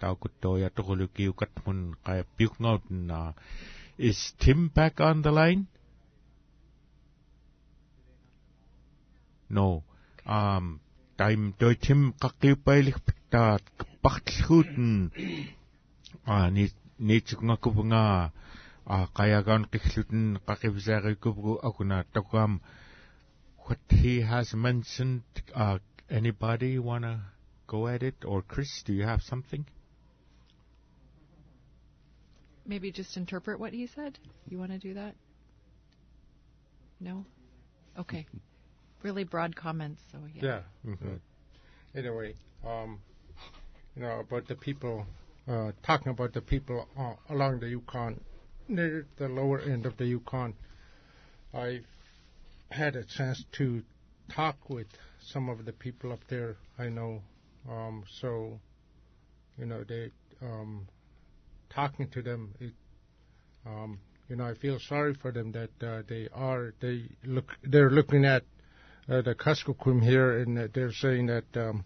[0.00, 3.32] Takutoy ataguluki ukatmun kaya piuk na.
[3.96, 5.66] Is Tim back on the line?
[9.48, 9.82] No.
[10.26, 10.80] Um,
[11.16, 15.10] time doi tim kakipailik pitaat kapaktlhuten.
[16.26, 18.30] Ah, ni ni tsukunga kupunga.
[18.86, 22.60] Ah, kaya gan kikluten kakibisari kupu akuna takam.
[23.70, 25.22] What he has mentioned,
[25.54, 25.78] uh,
[26.10, 27.26] anybody wanna
[27.68, 28.16] go at it?
[28.24, 29.64] Or Chris, do you have something?
[32.66, 34.18] Maybe just interpret what he said?
[34.48, 35.14] You want to do that?
[36.98, 37.24] No?
[37.96, 38.26] Okay.
[39.04, 40.02] really broad comments.
[40.10, 40.42] So yeah.
[40.84, 40.90] Yeah.
[40.90, 41.14] Mm-hmm.
[41.94, 42.34] Anyway,
[42.66, 42.98] um,
[43.94, 45.06] you know about the people
[45.46, 48.20] uh, talking about the people uh, along the Yukon,
[48.66, 50.54] near the lower end of the Yukon.
[51.54, 51.82] I
[52.70, 53.82] had a chance to
[54.34, 54.86] talk with
[55.20, 56.56] some of the people up there.
[56.78, 57.22] I know,
[57.68, 58.60] um, so
[59.58, 60.10] you know they
[60.42, 60.86] um,
[61.68, 62.54] talking to them.
[62.60, 62.72] It,
[63.66, 63.98] um,
[64.28, 68.24] you know, I feel sorry for them that uh, they are they look they're looking
[68.24, 68.44] at
[69.10, 71.84] uh, the Kuskokwim here, and uh, they're saying that, um,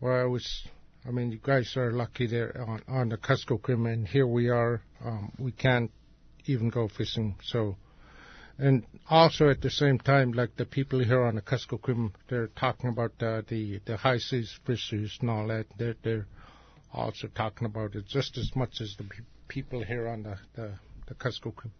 [0.00, 0.46] well, I was,
[1.06, 4.82] I mean, you guys are lucky there on, on the Kuskokwim, and here we are.
[5.04, 5.90] Um, we can't
[6.44, 7.36] even go fishing.
[7.42, 7.76] So,
[8.58, 12.90] and also at the same time, like the people here on the Kuskokwim, they're talking
[12.90, 15.66] about uh, the the high seas fisheries and all that.
[15.78, 16.26] They're they're
[16.92, 20.72] also talking about it just as much as the pe- people here on the the,
[21.08, 21.70] the Kuskokwim.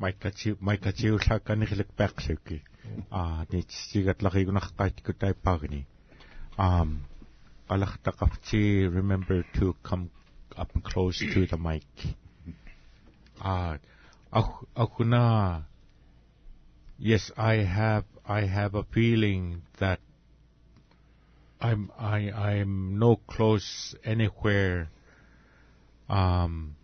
[0.00, 2.58] maikatiullakkanirlikpaaqluki
[3.12, 5.12] aa nitsigatlaqigunaqqaatiku
[5.46, 5.80] paagni
[6.66, 6.90] um
[7.68, 8.62] qalartaqarti
[8.98, 10.04] remember to come
[10.56, 11.84] up close to the mic.
[13.40, 13.76] Uh
[14.32, 15.64] akuna
[16.98, 20.00] yes i have i have a feeling that
[21.60, 24.88] i'm i i'm no close anywhere
[26.08, 26.76] um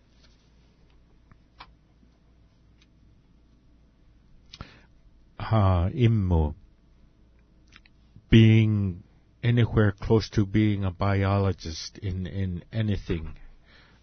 [5.51, 6.55] uh, immo,
[8.29, 9.03] being
[9.43, 13.35] anywhere close to being a biologist in, in anything.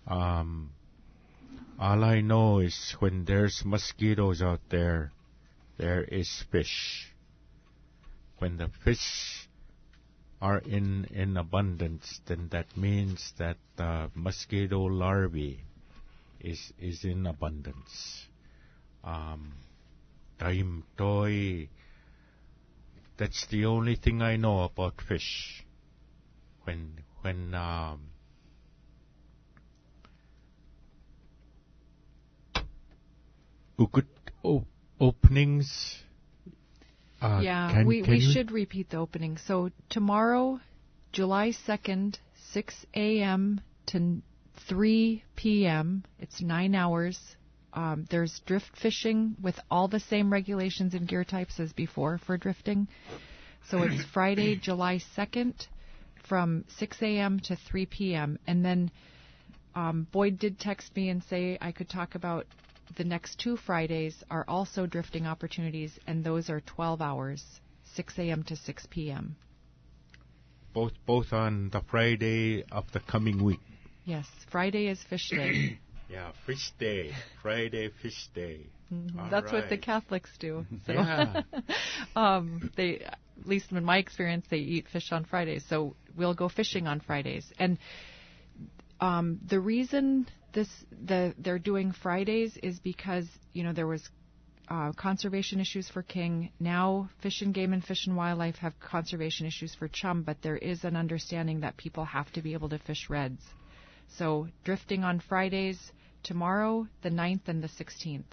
[0.07, 0.71] Um,
[1.79, 5.13] all I know is when there's mosquitoes out there,
[5.79, 7.13] there is fish.
[8.39, 9.49] When the fish
[10.41, 15.61] are in, in abundance, then that means that the mosquito larvae
[16.41, 18.27] is, is in abundance.
[19.03, 19.55] Um,
[20.39, 21.69] Time toy.
[23.17, 25.65] That's the only thing I know about fish.
[26.65, 28.01] When when um,
[33.79, 34.07] ukut
[34.43, 34.67] op-
[35.01, 36.03] openings.
[37.21, 39.39] Uh, yeah, can, we, can we should repeat the opening.
[39.39, 40.61] So tomorrow,
[41.13, 42.19] July 2nd,
[42.53, 43.61] 6 a.m.
[43.87, 44.21] to
[44.69, 46.05] 3 p.m.
[46.19, 47.19] It's nine hours.
[47.73, 52.37] Um, there's drift fishing with all the same regulations and gear types as before for
[52.37, 52.89] drifting.
[53.71, 55.67] So it's Friday, July 2nd
[56.29, 57.41] from 6 a.m.
[57.41, 58.39] to 3 p.m.
[58.47, 58.91] And then
[59.75, 62.47] um, Boyd did text me and say I could talk about
[62.97, 67.45] the next two Fridays are also drifting opportunities, and those are 12 hours,
[67.95, 68.43] 6 a.m.
[68.45, 69.37] to 6 p.m.
[70.73, 73.61] Both both on the Friday of the coming week.
[74.05, 75.79] Yes, Friday is fish day.
[76.11, 77.13] Yeah, fish day.
[77.43, 78.61] Friday fish day.
[78.93, 79.19] Mhm.
[79.19, 79.79] All That's what the.
[79.79, 80.67] Catholics do.
[80.87, 81.43] So, Yeah.
[82.17, 85.65] um, they, at least in my experience, they eat fish on Fridays.
[85.69, 87.51] So we'll go fishing on Fridays.
[87.59, 87.79] And
[89.01, 90.69] um, the reason this
[91.05, 94.09] the they're doing Fridays is because you know there was
[94.69, 96.51] uh, conservation issues for king.
[96.59, 100.57] Now Fish and Game and Fish and Wildlife have conservation issues for chum, but there
[100.57, 103.43] is an understanding that people have to be able to fish reds.
[104.17, 105.93] So drifting on Fridays
[106.23, 108.25] tomorrow, the 9th and the 16th.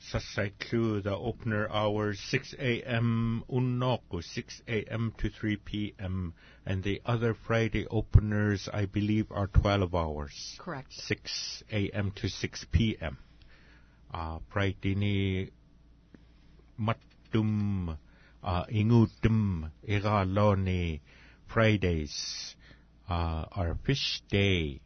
[0.00, 3.44] Sasaiklu, the opener hours 6 a.m.
[3.50, 5.12] Unnoku, 6 a.m.
[5.18, 6.34] to 3 p.m.
[6.64, 10.56] And the other Friday openers, I believe, are 12 hours.
[10.58, 10.92] Correct.
[10.92, 12.12] 6 a.m.
[12.16, 13.18] to 6 p.m.
[14.12, 15.50] Uh, Friday ni
[16.80, 17.96] matum
[18.42, 21.00] uh, ingutum igaloni
[21.46, 22.56] Fridays
[23.08, 24.80] uh, are fish day.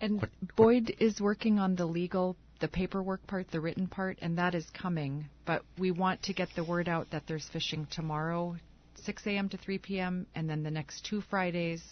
[0.00, 4.38] And What- Boyd is working on the legal, the paperwork part, the written part, and
[4.38, 5.26] that is coming.
[5.44, 8.56] But we want to get the word out that there's fishing tomorrow,
[8.96, 9.48] 6 a.m.
[9.50, 11.82] to 3 p.m., and then the next two Fridays.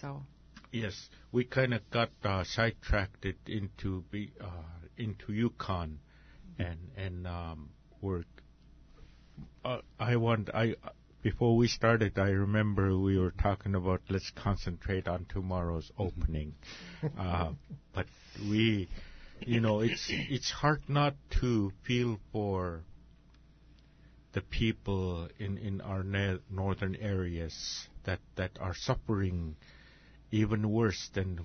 [0.00, 0.22] So,
[0.72, 4.46] Yes, we kind of got uh, sidetracked into be, uh,
[4.96, 5.98] into Yukon,
[6.58, 7.68] and and um,
[8.00, 8.24] we're.
[9.62, 10.76] Uh, I want I
[11.22, 12.18] before we started.
[12.18, 16.54] I remember we were talking about let's concentrate on tomorrow's opening,
[17.18, 17.50] uh,
[17.94, 18.06] but
[18.40, 18.88] we,
[19.46, 22.82] you know, it's it's hard not to feel for
[24.32, 26.02] the people in in our
[26.50, 29.56] northern areas that that are suffering
[30.30, 31.40] even worse than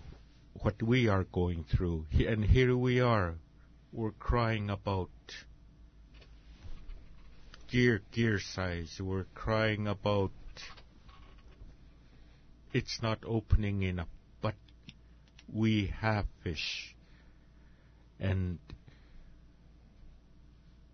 [0.62, 2.06] what we are going through.
[2.10, 3.36] He- And here we are,
[3.92, 5.10] we're crying about
[7.68, 9.00] gear gear size.
[9.02, 10.32] We're crying about
[12.74, 14.08] it's not opening enough,
[14.42, 14.56] but
[15.52, 16.96] we have fish,
[18.20, 18.60] and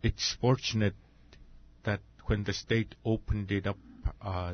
[0.02, 0.96] it's fortunate
[1.84, 3.78] that when the state opened it up,
[4.22, 4.54] uh,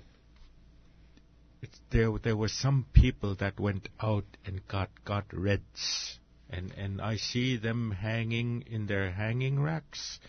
[1.91, 7.17] there there were some people that went out and got got reds, and and I
[7.17, 10.19] see them hanging in their hanging racks,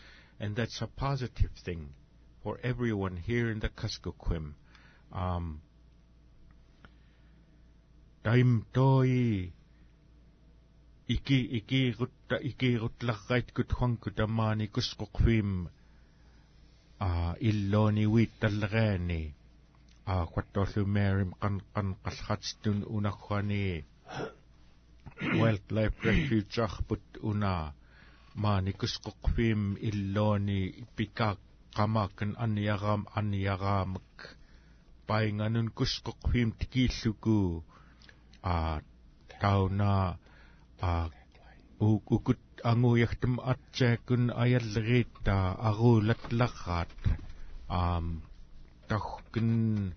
[0.41, 1.91] and that's a positive thing
[2.43, 4.55] for everyone here in the Kuskokwim.
[5.13, 5.61] Um,
[8.25, 9.51] toi
[11.15, 15.71] iki iki rutta iki ikiirutta ikiirutlarraitkut huanku tamaani a
[17.07, 19.23] а иллони уитталлериани
[20.07, 23.85] a кваттоорлу мерим кан кан қалхатстун унархуани
[25.39, 27.55] wildlife refuge арпут уна
[28.43, 30.61] мааникусқоқфиим иллони
[30.97, 31.39] пикаақ
[31.77, 34.13] qamakan aniyaraam aniyaraamak
[35.09, 37.39] painganun kusqoqfiim tikilluku
[38.55, 38.57] a
[39.41, 39.93] tauna
[40.81, 41.11] а
[41.79, 45.37] укут ангуйахтам атсааккун аяллериитта
[45.69, 46.97] аруулатларраат
[47.69, 48.07] аам
[48.89, 49.95] тахкин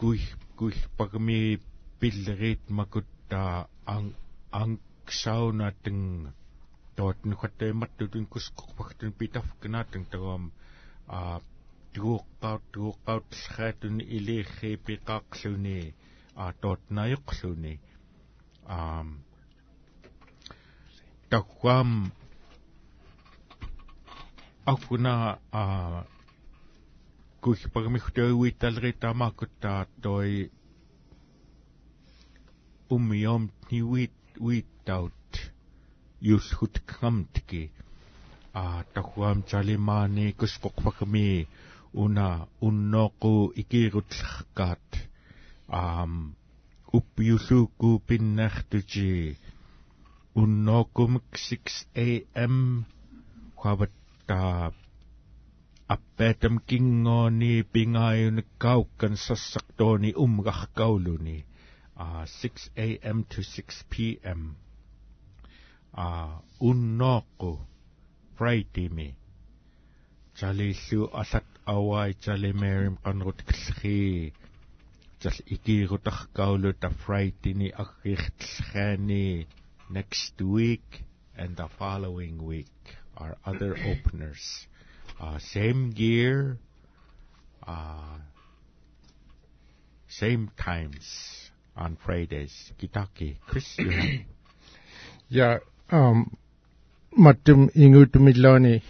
[0.00, 0.20] куй
[0.58, 1.60] куй пагми
[2.00, 4.14] пиллерит макутта ан
[4.62, 6.00] анксаунатын
[6.96, 10.52] тоотн хаттаиматтутин кускорпахтун питарфкнаатан таруам
[11.08, 11.40] а
[11.94, 15.94] тугуоққаут тугуоққаутллхаатун илиирхи пиқаақлуни
[16.42, 17.74] а тоотнаёқлуни
[18.66, 19.08] аам
[21.34, 22.10] tahuam
[24.72, 25.14] afuna
[25.52, 25.64] a
[27.42, 30.50] kuhparmihtowi talritamaakuttaa toi.
[32.94, 34.14] Ummiom niwit
[34.46, 35.32] wiittaut
[36.28, 37.62] yullhutkngamtki
[38.62, 41.26] a tahuam chalimaani kusqoqpakmi
[42.04, 42.26] una
[42.68, 43.32] unnooqu
[43.62, 44.90] ikiirutlerkaat
[45.82, 46.12] aam
[46.98, 49.10] uppiyulluukku pinnaartuji
[50.34, 52.84] unnokumik 6 am
[53.60, 54.72] khavatta
[55.94, 61.38] appatam kingoni pingayunik kaukkan sassaktoni umgarkauluni
[61.96, 62.74] uh, ah, 6
[63.10, 64.40] am to 6 pm
[65.94, 67.52] uh, unnoku
[68.36, 69.08] friday me
[70.38, 74.32] жалиллу алат авай жалимерим канрут киллхи
[75.22, 79.46] жал икирутаркаулута фрайтини аггиртлхаани
[79.94, 81.04] next week
[81.38, 82.66] and the following week
[83.16, 84.66] are other openers.
[85.20, 86.58] Uh, same gear,
[87.64, 88.18] uh,
[90.08, 91.06] same times
[91.76, 92.72] on Fridays.
[92.76, 94.26] Kitaki, Christian.
[95.28, 95.58] yeah,
[95.92, 96.36] um,
[97.16, 98.82] mattum ingutumillani,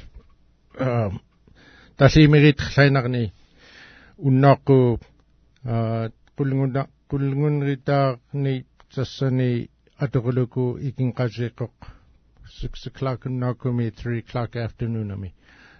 [0.81, 1.21] um,
[1.99, 3.31] tasimerit sainarni,
[4.19, 4.99] unnaku,
[5.69, 11.73] uh, kulngunritaarni tassani атоголоку икинкасеэкок
[12.47, 15.35] 6 o'clock nokumi 3 o'clock afternoon ami.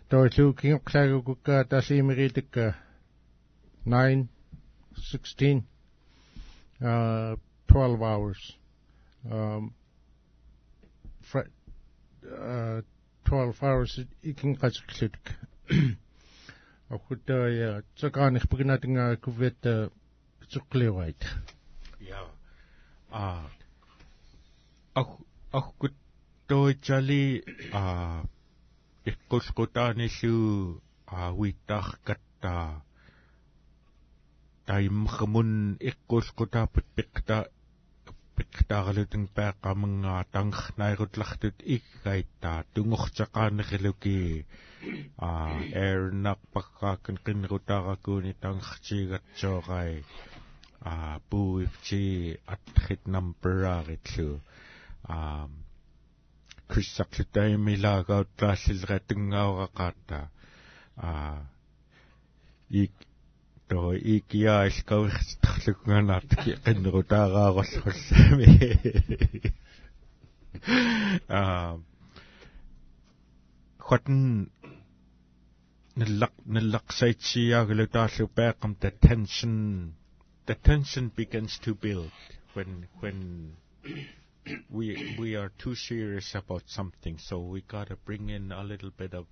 [0.09, 2.77] Тоолуу кингоқлагукка талиимеритакка
[3.85, 4.29] 9
[4.97, 5.65] 16
[6.81, 7.37] uh
[7.67, 8.57] 12 hours.
[9.25, 9.75] Um
[11.23, 11.49] for,
[12.25, 12.83] uh
[13.25, 15.39] 12 hours икинкасеқлутик
[16.89, 19.59] ахутая цакаанерпигнатингаа кувет
[20.51, 21.21] цуқлиурайт
[22.01, 22.23] я
[23.11, 23.49] а
[24.95, 25.95] ахгут
[26.49, 27.43] тоичали
[27.73, 28.23] а
[29.11, 32.83] иккулкутааниллу аавиттааркаттаа
[34.67, 35.51] таимхмун
[35.91, 37.39] иккулкутаапут пиккта
[38.37, 44.19] пикктааралутин пааqqамнгаа тангарнаируллартут иггаиттаа тунгортеқаанерилуки
[45.29, 45.31] а
[45.87, 49.93] эрнаппаққааккан қиннерутааракууни тангарчигатсоорай
[50.93, 50.95] а
[51.31, 52.05] пуифчи
[52.55, 54.31] атхит нампераариллу
[55.13, 55.49] аа
[56.71, 60.25] кыссарлутаимилаагаут тааллилратунгаавақаатаа
[60.97, 61.39] аа
[62.83, 62.95] ик
[63.69, 68.51] тоо икиаал кавихтарлугганаат киннерутаагаарорлуллами
[71.41, 71.73] аа
[73.87, 74.21] хотн
[76.01, 79.55] нэллак нэллаксайтсиаагlu тааллу паақам та tension
[80.47, 82.15] the tension begins to build
[82.55, 83.19] when when
[84.71, 88.91] we we are too serious about something so we got to bring in a little
[88.91, 89.27] bit of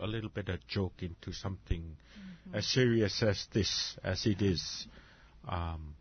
[0.00, 2.56] a little bit of joke into something mm-hmm.
[2.56, 4.86] as serious as this, as it is.
[5.48, 5.94] Um,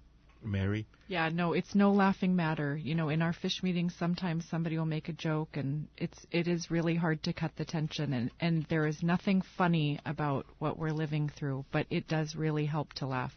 [0.43, 0.88] Mary?
[1.07, 2.76] Yeah, no, it's no laughing matter.
[2.76, 6.47] You know, in our fish meetings, sometimes somebody will make a joke, and it's it
[6.47, 8.11] is really hard to cut the tension.
[8.11, 12.65] And and there is nothing funny about what we're living through, but it does really
[12.65, 13.36] help to laugh.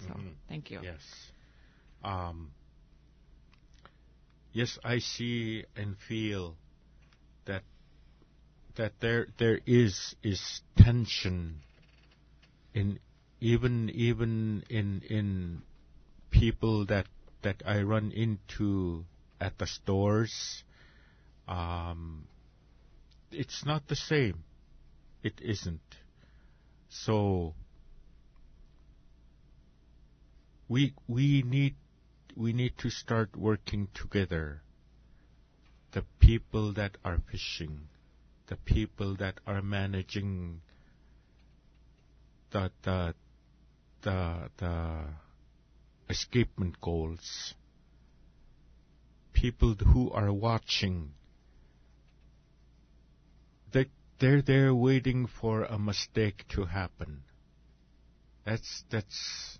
[0.00, 0.28] So mm-hmm.
[0.48, 0.80] thank you.
[0.82, 1.02] Yes.
[2.02, 2.50] Um,
[4.52, 6.56] yes, I see and feel
[7.46, 7.62] that
[8.76, 11.60] that there there is is tension
[12.74, 12.98] in
[13.40, 15.62] even even in in
[16.30, 17.06] people that
[17.42, 19.04] that I run into
[19.40, 20.64] at the stores.
[21.46, 22.26] Um,
[23.30, 24.44] it's not the same.
[25.22, 25.80] It isn't.
[26.88, 27.54] So
[30.68, 31.74] we we need
[32.38, 34.62] we need to start working together.
[35.92, 37.88] The people that are fishing
[38.48, 40.60] the people that are managing
[42.50, 43.14] the the
[44.02, 45.04] the, the
[46.08, 47.54] escapement goals,
[49.32, 51.10] people who are watching.
[53.72, 53.86] They
[54.18, 57.24] they're there waiting for a mistake to happen.
[58.46, 59.58] That's that's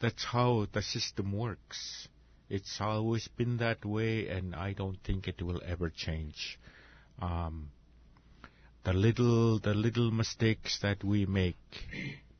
[0.00, 2.08] that's how the system works.
[2.48, 6.58] It's always been that way, and I don't think it will ever change
[7.20, 7.70] um,
[8.84, 11.56] the little the little mistakes that we make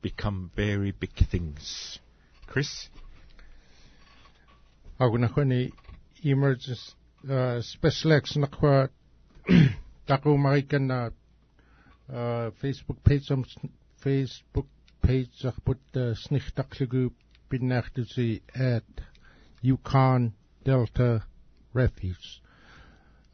[0.01, 1.99] become very big things.
[2.47, 2.89] Chris?
[4.99, 5.71] Agunahuni
[6.23, 6.95] emerges
[7.29, 8.89] uh, special action nakwa
[10.07, 11.09] taku marikan na
[12.09, 13.29] uh, Facebook page
[14.01, 14.67] Facebook
[15.01, 17.11] page put uh, snichtaklugu
[17.49, 18.83] pinachtusi at
[19.61, 20.33] Yukon
[20.63, 21.23] Delta
[21.73, 22.41] Refuge.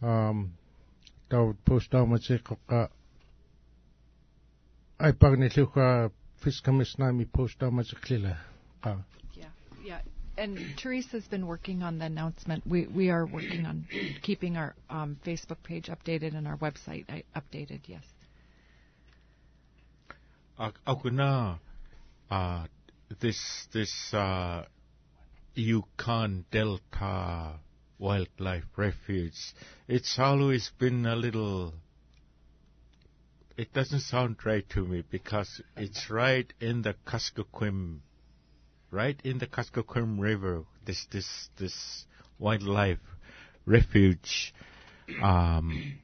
[0.01, 0.53] Um,
[1.29, 2.89] tau postaumatseqqa
[4.99, 6.11] aiparnilluga
[6.43, 8.35] fiskamisnaami postaumatseqlila
[8.81, 8.97] qa
[9.35, 9.49] yeah
[9.83, 10.01] yeah
[10.37, 12.65] and Teresa's been working on the announcement.
[12.67, 13.87] We we are working on
[14.21, 17.05] keeping our um, Facebook page updated and our website
[17.35, 17.81] updated.
[17.87, 18.03] Yes.
[20.59, 21.59] Akuna,
[22.29, 22.65] uh,
[23.19, 24.65] this this uh,
[25.53, 27.59] Yukon Delta
[27.97, 29.53] wildlife refuge.
[29.87, 31.73] It's always been a little.
[33.57, 37.99] It doesn't sound right to me because it's right in the Kuskokwim,
[38.91, 40.65] right in the Kuskokwim River.
[40.85, 42.05] This this this
[42.37, 42.99] wildlife
[43.65, 44.53] refuge.
[45.21, 45.99] Um,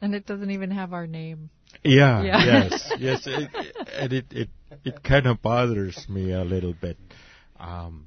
[0.00, 1.50] and it doesn't even have our name.
[1.82, 2.22] Yeah.
[2.22, 2.44] yeah.
[2.44, 2.92] yes.
[2.98, 3.22] Yes.
[3.26, 3.50] It,
[3.98, 4.48] and it it
[4.84, 6.98] it kind of bothers me a little bit.
[7.58, 8.06] Um,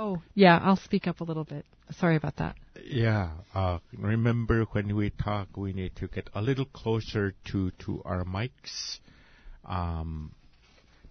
[0.00, 1.66] Oh, yeah, I'll speak up a little bit.
[1.98, 2.54] Sorry about that.
[2.84, 8.02] Yeah, uh, remember when we talk, we need to get a little closer to, to
[8.04, 9.00] our mics.
[9.64, 10.30] Um,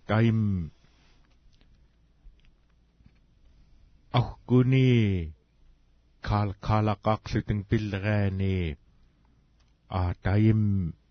[0.07, 0.71] time
[4.13, 5.33] ahkuni
[6.23, 8.77] kal kalaqaqluteng pillereani
[9.91, 11.06] a taim huanguta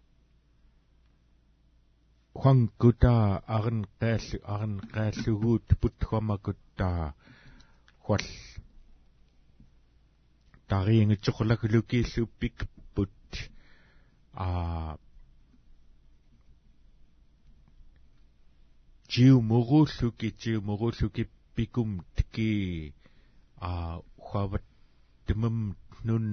[2.41, 3.15] хуангута
[3.57, 7.15] арн qaall арн qaallугуут путхамакутта
[8.05, 8.27] хуал
[10.69, 12.57] тариингитсоқулаглукииллууппик
[12.95, 13.11] пут
[14.33, 14.99] а.
[19.09, 22.95] Жиу могууллуки жиу могууллуки пикум тки
[23.57, 24.65] а хават
[25.27, 26.27] тмм нун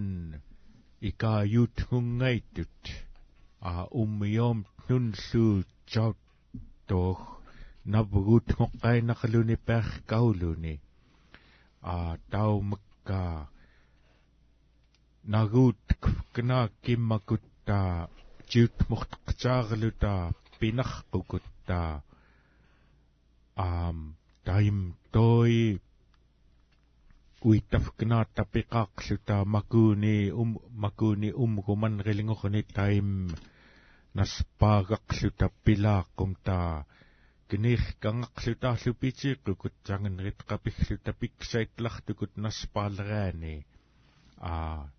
[0.99, 2.77] икааюутгунгайтут
[3.71, 7.19] а уммиом нунлу жаттох
[7.93, 10.75] навгуутмоққайнақалуни паахкаулуни
[11.81, 13.47] а таумакка
[15.23, 15.77] нагут
[16.33, 18.09] кна киммакутта.
[18.49, 22.03] Жиутмортаққатаарлута пинарқукутта
[23.55, 25.79] аам таим той.
[27.41, 33.29] Уиттафкна тапиқаарлута макууни ум макууни умгуман рилингорни таим
[34.19, 36.85] наспаагақлута пилааққумтаа
[37.49, 43.55] гниихкангақлутаарлу питииққукут сангнерит қапиглута пиксаитлартукут наспаалераани
[44.37, 44.89] аа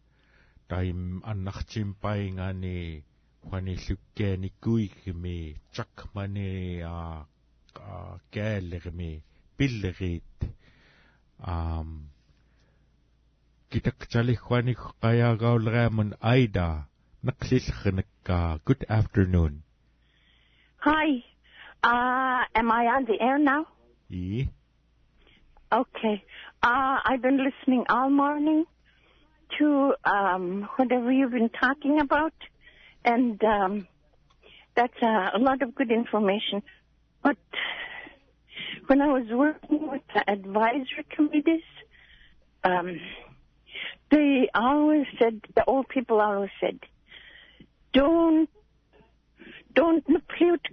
[0.69, 1.01] таим
[1.33, 3.05] аннартим паингаани
[3.51, 5.39] ханиллуккааниккуигми
[5.75, 7.27] чакмани аа
[8.35, 9.13] кааллерми
[9.57, 10.39] пиллериит
[11.39, 11.89] аам
[13.71, 16.87] китакчалихваник қаяагаулераамун айда.
[17.25, 18.61] Naklilchnika.
[18.65, 19.63] Good afternoon.
[20.77, 21.25] Hi.
[21.83, 23.67] Uh, am I on the air now?
[24.09, 24.45] Yeah.
[25.73, 26.23] Okay.
[26.63, 28.67] Uh, I've been listening all morning
[29.59, 32.35] to um, whatever you've been talking about,
[33.05, 33.89] and um,
[34.77, 36.63] that's uh, a lot of good information.
[37.23, 37.39] But
[38.87, 41.63] when I was working with the advisory committees,
[42.63, 43.01] um,
[44.11, 46.79] they always said, the old people always said,
[47.95, 48.49] don't
[49.75, 50.67] don't nucleate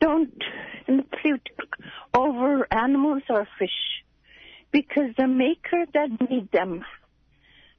[0.00, 0.42] don't
[0.88, 1.48] nucleate
[2.14, 3.70] over animals or fish
[4.72, 6.84] because the maker that made them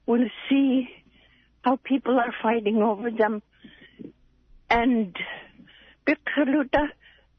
[0.06, 0.88] will see
[1.64, 3.42] how people are fighting over them.
[4.70, 5.16] And
[6.06, 6.90] bikaluta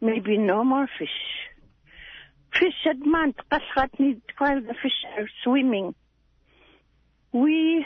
[0.01, 1.09] maybe no more fish.
[2.53, 5.95] Fish at month kasrat need while the fish are swimming.
[7.33, 7.85] We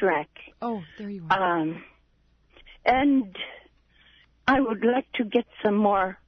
[0.00, 0.26] Shrek.
[0.60, 1.58] Oh, there you are.
[1.58, 1.84] Um,
[2.84, 3.36] and
[4.46, 6.18] I would like to get some more,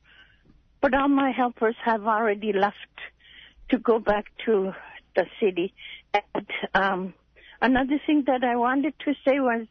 [0.81, 2.76] but all my helpers have already left
[3.70, 4.72] to go back to
[5.14, 5.74] the city.
[6.14, 7.14] And um,
[7.61, 9.66] another thing that I wanted to say was,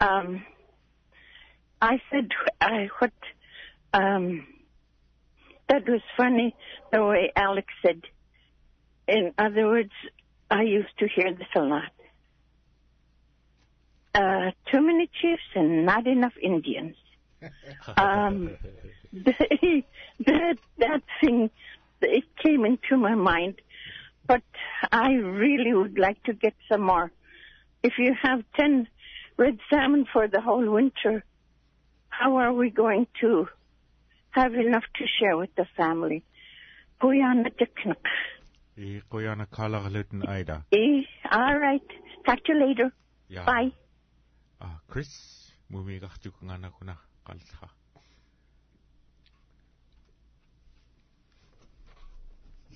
[0.00, 0.44] um,
[1.80, 2.28] I said
[2.60, 3.12] I, what
[3.92, 4.46] um,
[5.68, 6.56] that was funny
[6.92, 8.02] the way Alex said.
[9.06, 9.92] In other words,
[10.50, 11.92] I used to hear this a lot
[14.14, 16.96] uh, too many chiefs and not enough Indians.
[17.96, 18.56] um,
[19.12, 19.84] they,
[20.26, 21.50] that that thing
[22.00, 23.60] it came into my mind,
[24.26, 24.42] but
[24.90, 27.10] I really would like to get some more.
[27.82, 28.88] If you have ten
[29.36, 31.24] red salmon for the whole winter,
[32.08, 33.48] how are we going to
[34.30, 36.24] have enough to share with the family?
[37.00, 38.04] Kuyana tiknak.
[39.10, 40.64] Kuyana kalagaluten Ida.
[41.30, 41.82] All right.
[42.26, 42.92] Talk to you later.
[43.28, 43.44] Yeah.
[43.44, 43.72] Bye.
[44.60, 46.96] а крис мумигартукнганакуна
[47.26, 47.68] qalha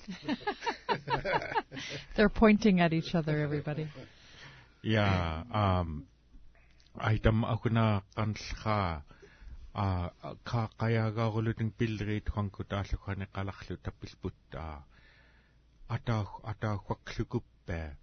[2.17, 3.87] They're pointing at each other everybody.
[4.83, 6.07] Yeah, um
[6.99, 9.03] айтам акуна qanlha
[9.75, 10.11] а
[10.45, 14.85] ка каягаагуулутин пиллерит ханку тааллухани қаларлу таппилпуттаа
[15.89, 17.97] атаах атаахваклукуппаа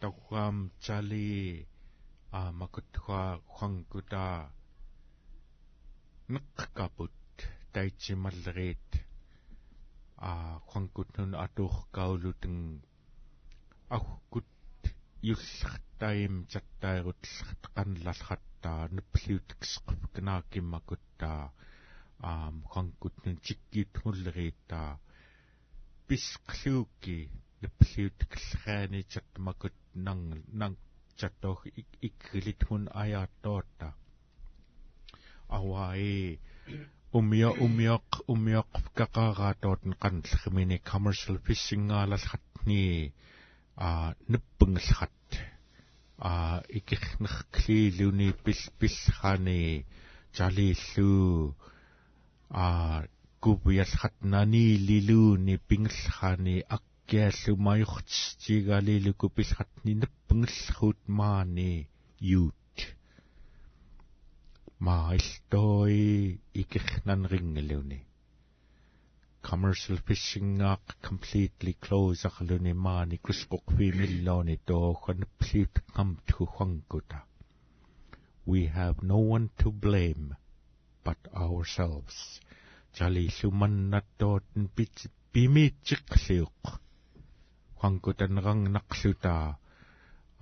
[0.00, 1.66] таггам чали
[2.32, 4.36] aamakuttua uxankutaa
[6.32, 8.88] meqqkaput taitsimalleriit
[10.28, 12.58] aa uxankutnun atuurkaulutun
[13.96, 14.50] агкут
[15.32, 21.42] юллертаим тертаарутлерт канлалхаттаа нэплиутиксэкъп кнаакиммакуттаа
[22.30, 24.90] аам хангутнун чиккиутгуллериитаа
[26.06, 27.18] писқлууки
[27.62, 30.78] нэплиутиккэллераани тертмакут нанг нанг
[31.16, 31.66] иккатсартуг
[32.02, 33.94] иккилитгун аяртуатта
[35.48, 36.38] аваи
[37.12, 43.12] уммио уммиоқ уммиоққақаагаатуутен каналлермини commercial fishing-аалалхатни
[43.76, 45.28] а ниппунгалхат
[46.18, 49.86] а икернерклиилуни пил пиллхани
[50.36, 51.54] жалииллу
[52.50, 53.04] а
[53.40, 61.88] губиалхат нанилилууни пингалхани ак киаллумаюртсигалилуку пилхатнинаппнгеллхуут маани
[62.18, 62.54] юут.
[64.78, 68.00] Маалтой икернанрингалуни
[69.42, 77.18] commercial fishing up completely close akaluni mani kuspok vi milloni to complete kam tu hangkuta
[78.46, 80.36] we have no one to blame
[81.04, 82.40] but ourselves.
[82.94, 84.40] Jali sumanna to
[85.32, 86.80] pimit chikliuk
[87.80, 89.46] qangqutannerangnerlutaa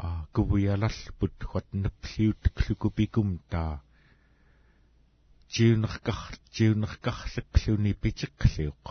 [0.04, 3.74] aa kuvialarlput quatnappiuteklukupikum taa
[5.54, 6.22] jiunerkar
[6.56, 8.86] jiunerkarleqluni piteqliuq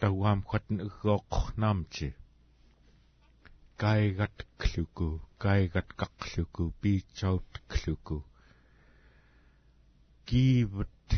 [0.00, 2.08] tauam quatn uggoqqornaamti
[3.82, 5.08] kaigatqluku
[5.44, 8.16] kaigatqaqluku piitsautqluku
[10.28, 11.08] kiivat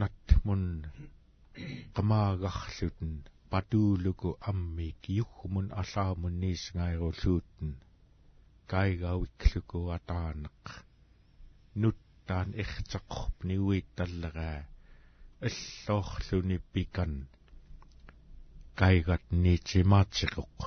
[0.00, 0.64] natmun
[1.94, 3.12] qamaagarlutun
[3.52, 7.72] patuuluku ammik yuhmun allaamun niisngairuulluutun
[8.72, 10.64] kaigaawikluku ataaneq
[11.82, 14.60] nuttaan erteqorp niuiittallaraa
[15.48, 17.12] аллоорluni pikan
[18.80, 20.60] kaigat niitimaatiquq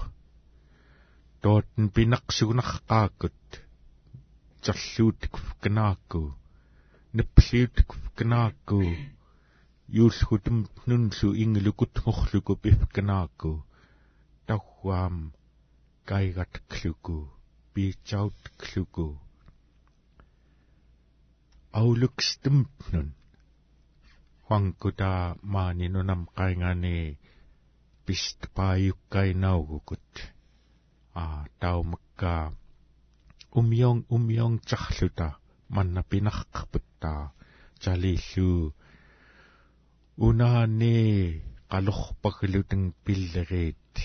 [1.41, 3.41] tootn pineqsugunarqaakut
[4.63, 6.21] terluutkuf kanaakku
[7.15, 8.79] neppliutkuf kanaakku
[9.87, 13.65] юулхутум нунлу инглукут морлуку пивкнаакку
[14.47, 15.33] таггуам
[16.05, 17.29] кайгатклуку
[17.73, 19.21] пичаутклуку
[21.71, 23.13] аулукстэмпнун
[24.47, 27.19] хуанкута маанинунам кайнгани
[28.05, 30.07] пистпааюккайнаугукут
[31.13, 32.53] а таумакка
[33.51, 35.37] умьён умьён чарлута
[35.69, 37.33] манна пинарқарпуттаа
[37.83, 38.73] чалииллуу
[40.17, 43.95] unaani qalorpagluteng pilleriit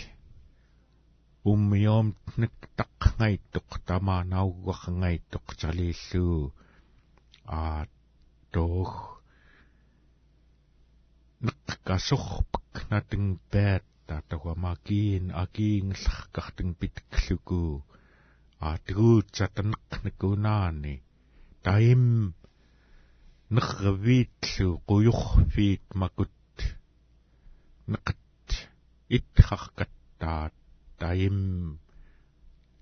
[1.51, 6.41] уммиомтник таққангайтоқ тамаа наугуақангайтоқ чарлииллуу
[7.59, 7.83] аа
[8.53, 8.95] тоох
[11.47, 17.63] нэққасорпак натэн бэт татагамакиин акиингерларкартэн питэкклуку
[18.67, 20.95] аа тгуутсатанеқнакунаани
[21.65, 22.05] таим
[23.51, 26.31] нервиитлу куйорфиит макут
[27.87, 28.17] неқат
[29.17, 30.55] итхаркаттаат
[30.99, 31.79] таим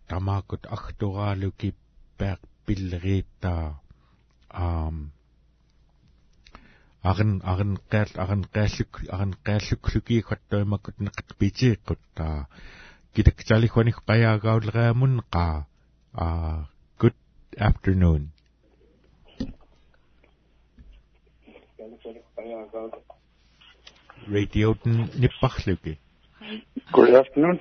[0.09, 3.81] тамаакут ахтураалу киппаақ пиллерииттаа
[4.51, 4.97] аам
[7.03, 12.49] арн арн каал арн кааллук арн кааллуклуки хаттаимаккут неқат питииққуттаа
[13.14, 15.66] китакчалихваних қаяагаулераамуннеқаа
[16.12, 16.69] аа
[17.01, 17.16] good
[17.69, 18.23] afternoon.
[24.28, 25.99] Radio Nipparluki.
[26.92, 27.61] Good afternoon.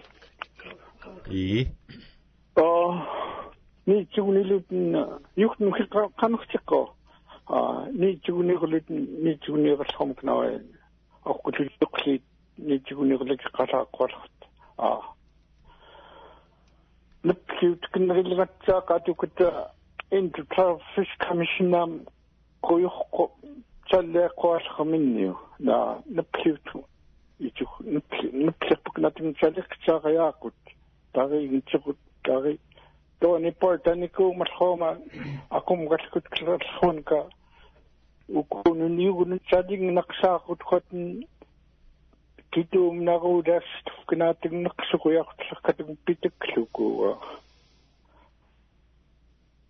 [1.29, 1.67] И.
[2.55, 3.03] О,
[3.85, 5.71] ни чугнилүтэн юхтэн
[6.17, 6.93] канахтиққо.
[7.47, 10.59] А, ни чугнигүлүтэн ни чугнигэрсхом кнаа.
[11.25, 12.21] Аққулүлүқли
[12.57, 14.37] ни чугнигүлэки қалааққуалхат.
[14.77, 15.01] А.
[17.23, 19.71] Ниппиутгэнэрилгатсаа катукута
[20.11, 22.07] Intertraffic Commission-ам
[22.61, 23.31] гуйхқо
[23.89, 26.67] таллеэккуалхаминниу наа нэплиут
[27.39, 30.55] ичук нэплип натин чалексаариаакут
[31.13, 32.59] таригитсекут тари
[33.19, 34.97] тони портаникуумалхома
[35.49, 37.27] акумгалкут клерлхунка
[38.27, 41.25] укунуниугун чалингнақсаақут хотн
[42.51, 47.19] китуумнарулаас тукнаатигнеқсукуяқтлеркатук питакклукууа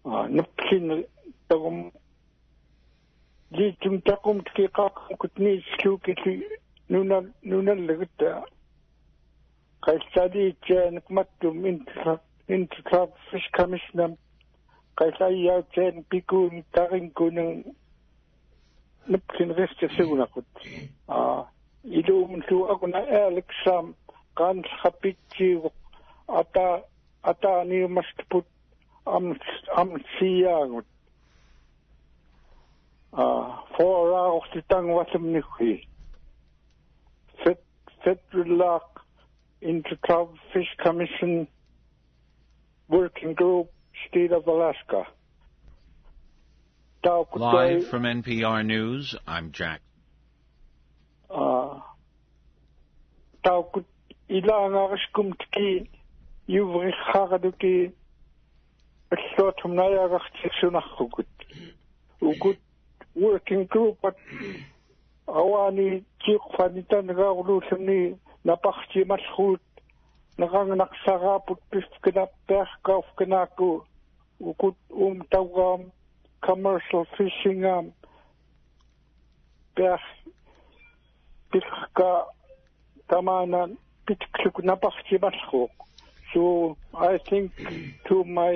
[0.06, 1.06] а нэплин
[1.48, 1.92] тагум
[3.52, 6.36] liitum taqum tiqaqkutni sluukilli
[6.90, 8.32] nunal nunallegutta
[9.86, 12.20] qaillali itjaanikmattum intisar
[12.56, 14.12] intisar fish commissioner
[15.00, 17.64] qaillaiyautjaan pikuun tarinkunang
[19.08, 20.50] nupkin ristissugunaqut
[21.08, 21.40] aa
[22.00, 23.86] iluumun luu akuna aaleksaam
[24.40, 25.70] qaanlxapitjiigu
[26.40, 26.66] ata
[27.32, 28.46] ataaniumastput
[29.16, 29.26] am
[29.82, 29.90] am
[30.20, 30.86] siyaagut
[33.18, 35.88] Uh, fora o te tangwatam ni hui.
[37.44, 37.60] Fet,
[38.06, 38.76] into
[39.62, 41.48] Intertribal Fish Commission
[42.88, 43.72] Working Group,
[44.08, 45.08] State of Alaska.
[47.36, 49.82] Live from NPR News, I'm Jack.
[51.28, 51.80] Uh,
[55.54, 55.90] Tiki
[56.48, 57.94] yuvri khagaduki.
[62.22, 62.58] Ukut
[63.26, 64.16] working group at
[65.28, 68.00] awani chiqfanita nagaqululuni
[68.46, 69.64] napartimalluut
[70.40, 73.70] naqangnaqsaraaput pifkinappiarkauf kinaaku
[74.50, 75.82] ukut um tawgaam
[76.46, 77.86] commercial fishing um, am
[79.76, 80.02] piar
[81.52, 82.12] pifka
[83.10, 83.62] tamana
[84.06, 85.74] pitkluk napartimalluuq
[86.34, 87.52] so i think
[88.08, 88.54] to my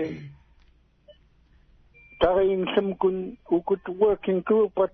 [2.21, 4.93] тариинлэм кун укут working group at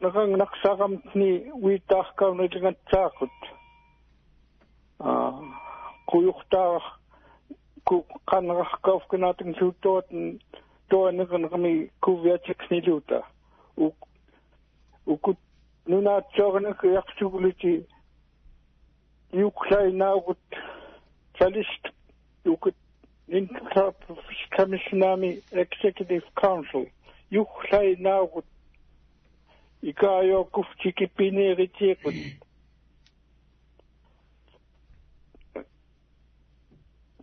[0.00, 1.30] нэрэн нарсарамтни
[1.64, 3.36] уитааркаунилингатсаакут
[4.98, 5.40] а
[6.06, 6.82] куюртаар
[7.84, 10.40] ку каннераркауфканаатин луутуатэн
[10.88, 13.18] туанернерми кувиатикснилуута
[13.76, 13.96] ук
[15.06, 15.38] укут
[15.86, 17.86] нунаатсоорнак ярсугулути
[19.32, 20.38] юклайнаагут
[21.38, 21.84] талист
[22.44, 22.76] укут
[23.28, 26.90] интерпрофессиональный executive council.
[27.30, 28.44] Юхлай наагут
[29.82, 32.14] икаайокуфтики пинеритиикут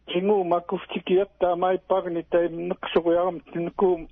[0.07, 4.09] тингу макуфтикиат таамаиппарни таимнеқсуриарам тинкуум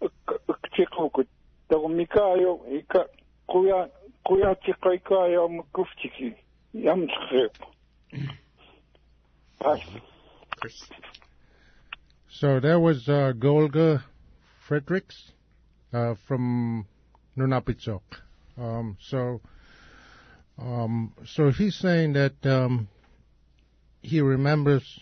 [0.00, 1.28] актиқукут
[1.68, 3.08] тагумикаайо ика
[3.46, 3.90] куя
[4.24, 6.36] куятиқайкаайо макуфтики
[6.72, 7.50] ямсхэ
[9.60, 10.00] Thank you.
[12.40, 14.04] So there was uh, Golga
[14.68, 15.32] Fredericks
[15.92, 16.86] uh, from
[17.36, 18.00] Nunapitchuk.
[18.56, 19.40] Um, so,
[20.56, 22.86] um, so he's saying that um,
[24.02, 25.00] he remembers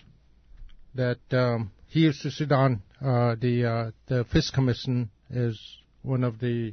[0.95, 5.61] that um, he used to sit on uh, the uh, the Fish Commission as
[6.01, 6.73] one of the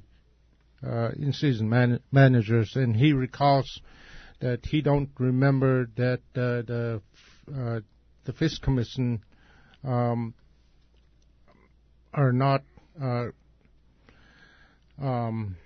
[0.82, 3.82] uh, in-season man- managers, and he recalls
[4.40, 7.02] that he don't remember that uh, the
[8.24, 9.22] the Fish Commission
[9.84, 10.34] um,
[12.14, 12.64] are not
[13.02, 13.28] uh,
[15.02, 15.58] um,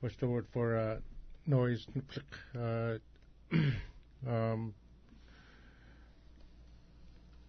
[0.00, 0.96] what's the word for uh,
[1.46, 1.86] noise?
[2.58, 2.94] Uh,
[4.28, 4.74] um,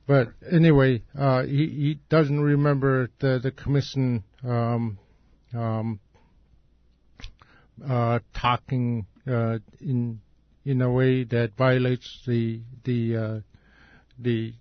[0.08, 4.98] but anyway, uh, he, he doesn't remember the the commission um,
[5.54, 6.00] um,
[7.88, 10.22] uh, talking uh, in
[10.66, 13.40] in a way that violates the the uh,
[14.18, 14.54] the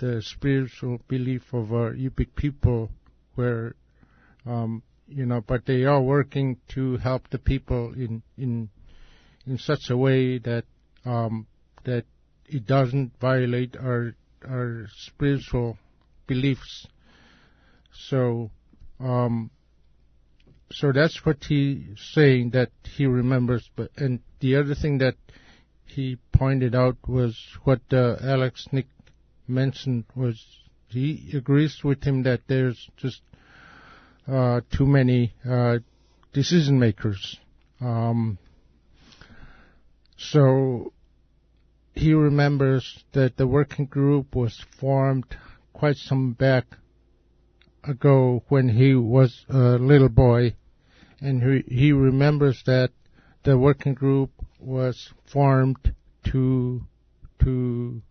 [0.00, 2.90] the spiritual belief of our Yupik people,
[3.34, 3.74] where
[4.46, 8.70] um, you know, but they are working to help the people in in
[9.46, 10.64] in such a way that
[11.04, 11.46] um,
[11.84, 12.04] that
[12.46, 14.14] it doesn't violate our
[14.48, 15.78] our spiritual
[16.26, 16.86] beliefs.
[17.92, 18.50] So,
[18.98, 19.50] um,
[20.70, 23.68] so that's what he's saying that he remembers.
[23.76, 25.16] But and the other thing that
[25.84, 28.86] he pointed out was what uh, Alex Nick
[29.50, 30.42] mentioned was
[30.88, 33.22] he agrees with him that there's just
[34.26, 35.78] uh, too many uh,
[36.32, 37.38] decision makers.
[37.80, 38.38] Um,
[40.16, 40.92] so
[41.94, 45.36] he remembers that the working group was formed
[45.72, 46.66] quite some back
[47.84, 50.54] ago when he was a little boy,
[51.20, 52.90] and he, he remembers that
[53.44, 55.94] the working group was formed
[56.24, 56.82] to
[57.42, 58.02] to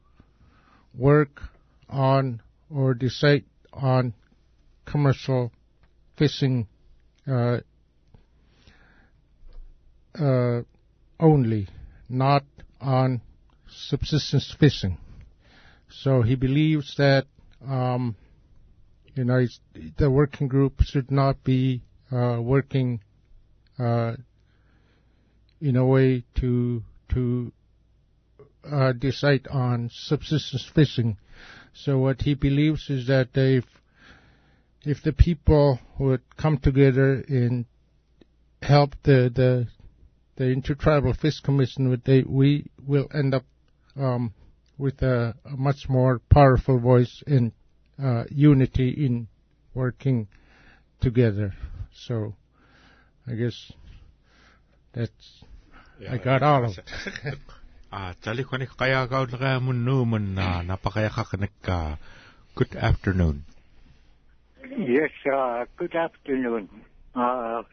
[0.98, 1.42] work
[1.90, 4.14] on or decide on
[4.86, 5.52] commercial
[6.18, 6.68] fishing
[7.28, 7.60] uh,
[10.20, 10.62] uh,
[11.20, 11.68] only,
[12.10, 12.44] not
[12.82, 13.22] on
[13.68, 14.98] subsistence fishing.
[15.90, 17.26] So he believes that
[17.68, 18.16] um,
[19.16, 19.46] you know
[19.98, 21.82] the working group should not be
[22.12, 23.02] uh, working
[23.78, 24.14] uh,
[25.62, 27.52] in a way to to
[28.64, 31.18] uh, decide on subsistence fishing.
[31.74, 33.66] So what he believes is that if
[34.84, 37.66] if the people would come together and
[38.62, 39.68] help the the
[40.36, 43.43] the intertribal fish commission, would they we will end up
[43.95, 44.34] um,
[44.78, 47.51] with a, a, much more powerful voice and
[48.01, 49.28] uh, unity in
[49.74, 50.28] working
[51.01, 51.53] together.
[51.93, 52.36] So
[53.28, 53.72] I guess
[54.93, 55.43] that's
[56.10, 57.36] I got all of it.
[57.92, 61.98] А талихоник qayaaqauleriamun nuumanna napaqayaqaqnakka.
[62.56, 63.46] Good afternoon.
[64.78, 66.70] Yes, uh, good afternoon.
[67.16, 67.64] Uh,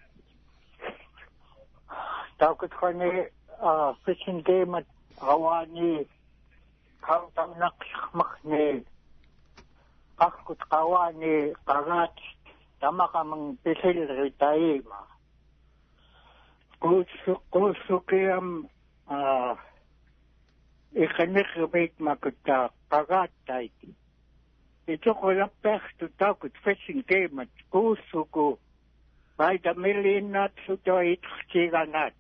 [2.39, 3.29] Таукатхони
[3.61, 4.87] а фишингеймат
[5.21, 6.07] авани
[7.03, 8.85] хавтамнақсхмахни
[10.17, 12.17] аққут қавани қагаат
[12.81, 15.01] тамақамын писилритаима
[16.81, 18.69] кусу кусукиам
[19.09, 19.57] а uh,
[21.05, 23.79] ихэнэрвэт макутаа пагааттайт
[24.95, 28.59] итоқолаппаарту таакут фэшин геймат кууссуку
[29.39, 32.19] байда миллииннаатсу тоитхтиганаат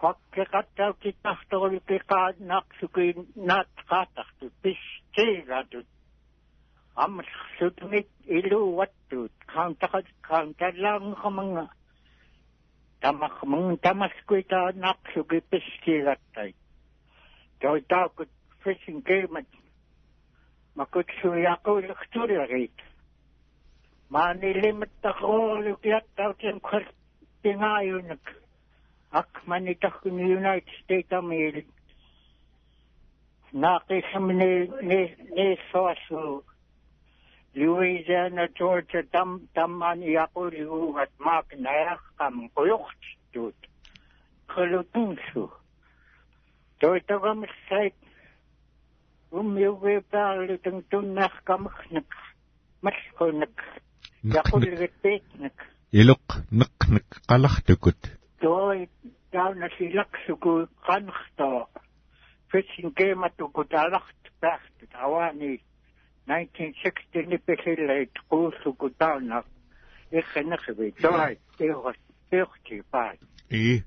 [0.00, 5.86] хаккеқаттау киттарторули пеқааннаақсукуин наатқаатарту пистиигатут
[7.04, 8.08] аммалсутмит
[8.38, 11.64] илууаттуут каантақат каанталлаангқаманга
[13.02, 16.56] тамақмун тамаскуитааннаақсуки пистиигаттайт
[17.62, 18.14] таутаак
[18.62, 19.50] фишинг геймэт
[20.78, 22.78] макутсуяакуулэртулерит
[24.14, 26.86] маанилиматтарруорлукиаттаутиан квал
[27.42, 28.24] пингааюнак
[29.20, 31.56] акманитаркун юнайтед стейт амиил
[33.62, 34.52] наақисмни
[34.88, 35.00] не
[35.36, 36.44] не соасу
[37.54, 43.60] Луизиана Джорджа там тамман яқулигуугат маак наяққам қуйортиттуут
[44.52, 45.61] қылутунсух
[46.82, 47.94] тойтагамсайт
[49.38, 52.10] уммиувэ паарлутэн туннаркамахнак
[52.84, 53.56] малхунак
[54.40, 55.56] якулгэттэкнак
[56.00, 56.26] илук
[56.58, 58.00] нэкнэк галахтукут
[58.42, 58.78] той
[59.30, 60.52] таана силаксуку
[60.86, 61.68] канхто
[62.50, 65.62] фитсин гэматукут алахт пахт аваани
[66.26, 69.44] 1960 ни пэхиллэт куулсуку таана
[70.10, 71.98] ихэнэхви той тэхот
[72.30, 73.14] тэхти пай
[73.50, 73.82] и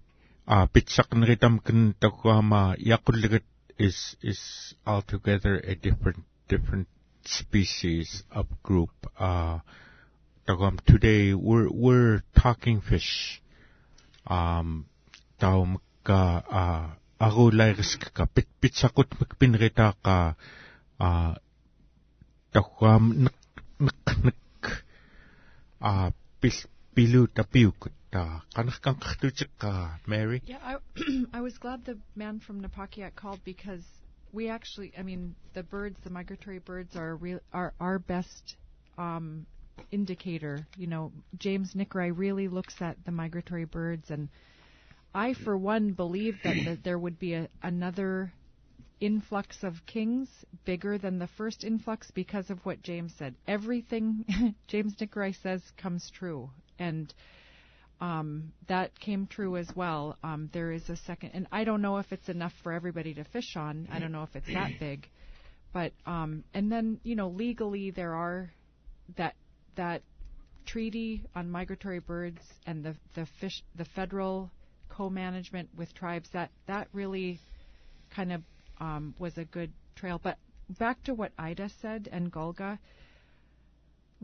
[0.46, 2.36] tauna ikhenaqvi toi iuqat
[2.78, 3.46] iuqtipaat i a pitsaqneritam kan
[3.78, 6.88] is is altogether a different different
[7.26, 8.92] species of group.
[9.20, 9.60] Uh
[10.86, 13.42] today we're we're talking fish.
[14.28, 14.86] Um
[15.40, 18.26] taum ka uh agulairis ka.
[18.26, 20.36] Pit pitsakut makpinrita ka.
[21.00, 21.34] Uh
[22.54, 23.38] tagum nek
[23.80, 24.84] nek nek
[25.82, 26.58] uh pil
[26.96, 27.92] pilu tapiukut
[30.08, 30.42] Mary?
[30.46, 30.78] Yeah, I,
[31.34, 33.84] I was glad the man from Napakiak called because
[34.32, 38.56] we actually, I mean, the birds, the migratory birds, are real, are our best
[38.98, 39.46] um,
[39.92, 40.68] indicator.
[40.78, 44.30] You know, James Nickerai really looks at the migratory birds, and
[45.14, 48.32] I, for one, believe that, there would be a, another
[49.00, 50.30] influx of kings
[50.66, 53.36] bigger than the first influx because of what James said.
[53.48, 56.50] Everything James Nickerai says comes true,
[56.80, 57.14] and
[58.02, 60.18] um, that came true as well.
[60.24, 63.24] Um, there is a second, and I don't know if it's enough for everybody to
[63.24, 63.88] fish on.
[63.92, 65.08] I don't know if it's that big,
[65.74, 68.52] but um, and then you know legally there are
[69.18, 69.36] that
[69.76, 70.02] that
[70.66, 74.52] treaty on migratory birds and the the fish the federal
[74.90, 77.40] co-management with tribes that that really
[78.16, 78.42] kind of
[78.80, 80.20] um, was a good trail.
[80.22, 80.38] But
[80.80, 82.80] back to what Ida said and Golga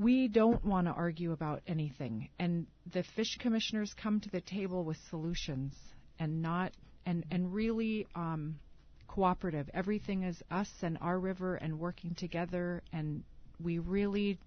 [0.01, 2.29] we don't want to argue about anything.
[2.39, 5.73] And the fish commissioners come to the table with solutions
[6.19, 6.73] and not
[7.05, 8.59] and and really um,
[9.07, 9.69] cooperative.
[9.73, 12.81] Everything is us and our river and working together.
[12.91, 13.23] And
[13.63, 14.39] we really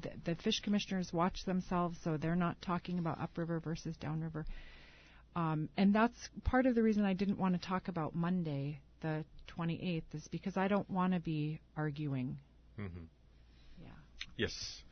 [0.00, 4.46] the, the fish commissioners watch themselves so they're not talking about upriver versus downriver.
[5.36, 9.24] Um, and that's part of the reason I didn't want to talk about Monday the
[9.56, 12.38] 28th is because I don't want to be arguing.
[12.78, 13.04] Mm-hmm.
[14.38, 14.82] Yes.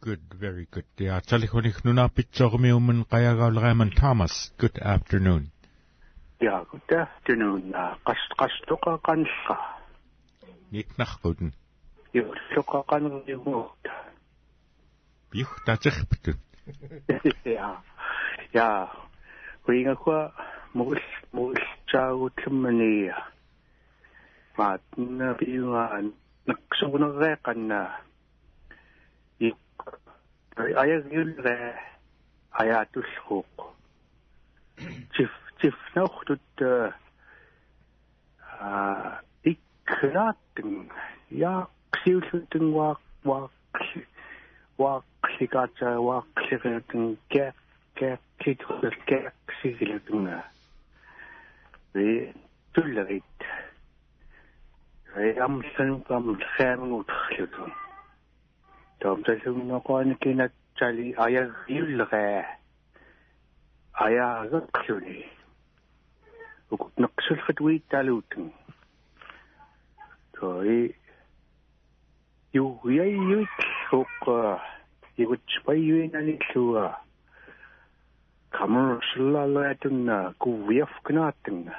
[0.00, 0.86] Good, very good.
[1.00, 4.52] Ja, telefonik nuna pitsormi umen qajagaulereman Thomas.
[4.58, 5.50] Good afternoon.
[6.40, 7.72] Ja, good afternoon.
[8.06, 9.56] Qast qastuqa qanqa.
[10.70, 11.52] Nitnarquten.
[12.14, 12.24] Jo,
[12.54, 13.90] suqa qanriugut.
[15.32, 16.38] Biu taterptu.
[17.44, 17.82] Ja.
[18.54, 18.88] Ja.
[19.66, 20.32] Kuingaqua
[20.74, 21.00] mul
[21.32, 21.54] mul
[21.90, 23.10] tsaagutlummani.
[24.58, 26.12] Maatna biugaan
[26.46, 28.07] naksugunerreeqannaa
[30.58, 31.74] аягюлре
[32.50, 33.56] аятулхууq
[35.14, 36.62] чиф чиф нохтут
[38.60, 40.90] а иккнааттин
[41.30, 44.02] яақсиуллутин ваақ ваақли
[44.78, 47.52] ваақликаатсаа ваақлириутин каа
[47.98, 50.44] каа китхул каақсигилутинга
[51.94, 52.34] ви
[52.74, 53.38] туллерит
[55.14, 56.24] ри амсан пам
[56.54, 57.87] хэмгүүтэрлутин
[59.00, 62.44] таамсалунгоқуаникинат тали аягиуллераа
[64.04, 65.18] аяагерлүни
[66.72, 68.46] укутнеқсулфат уиттаалуутун
[70.34, 70.94] той
[72.52, 73.56] юуяйюит
[73.90, 74.36] хоққа
[75.22, 76.86] игутспайюиналиллуа
[78.50, 81.74] камерсиллаалаатунна кувиафкнааттунна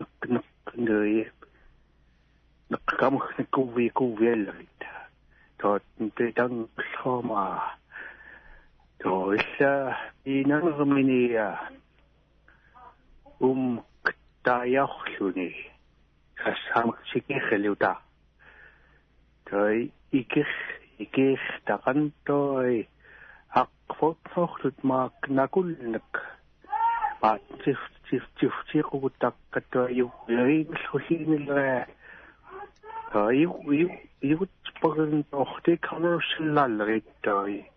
[0.00, 0.46] нэккнеқ
[0.86, 1.22] нэи
[2.70, 4.79] нэккамх нэккуви кувиаллерит
[5.60, 7.44] тооттэ тангуллхома
[9.00, 9.74] тоилла
[10.24, 11.48] инангэрминия
[13.48, 13.84] ум
[14.44, 15.50] таярлүни
[16.40, 17.92] кассамаксикерлута
[19.50, 20.48] той икер
[20.98, 22.88] икер тарантой
[23.62, 26.10] ақфотсорлут маак накулнак
[27.20, 31.86] патсиф тиф тиф тикугутаккатуа юуингл хулиинэлраа
[33.12, 33.50] ийг
[33.80, 33.90] ийг
[34.22, 37.70] ийгт багын орти коммершиллаллериттай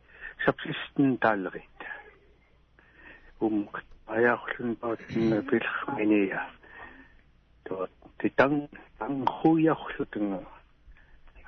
[0.46, 1.80] сабсистен таллерит
[3.40, 3.68] ум
[4.08, 6.42] аяарлун баатна пилхминия
[7.64, 7.88] то
[8.20, 8.70] титан
[9.00, 10.46] ан хуярлутэн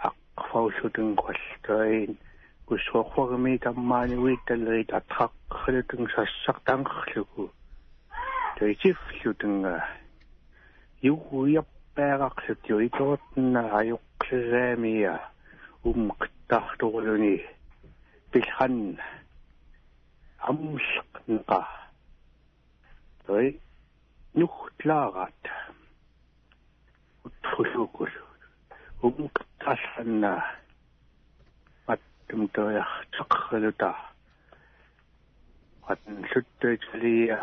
[0.10, 2.18] ақфауллутэн кваллтаин
[2.66, 7.52] кусоорфарми таммаанивит таллерит атхаққалутэн сассартанқарлуку
[8.58, 9.56] то итифлутэн
[11.02, 15.16] юуяп пеэрақсут юиторутна аюққлераамия
[15.88, 17.38] уммаққтартурлуни
[18.32, 19.00] пилхан
[20.50, 21.62] аммсқнқа
[23.26, 23.48] той
[24.36, 25.44] нухтлаагаат
[27.26, 28.12] уттрулуукул
[29.06, 30.34] уммаққтаалханна
[31.94, 33.92] аттум тояхтеққалута
[35.88, 37.40] аттун суттуитсалия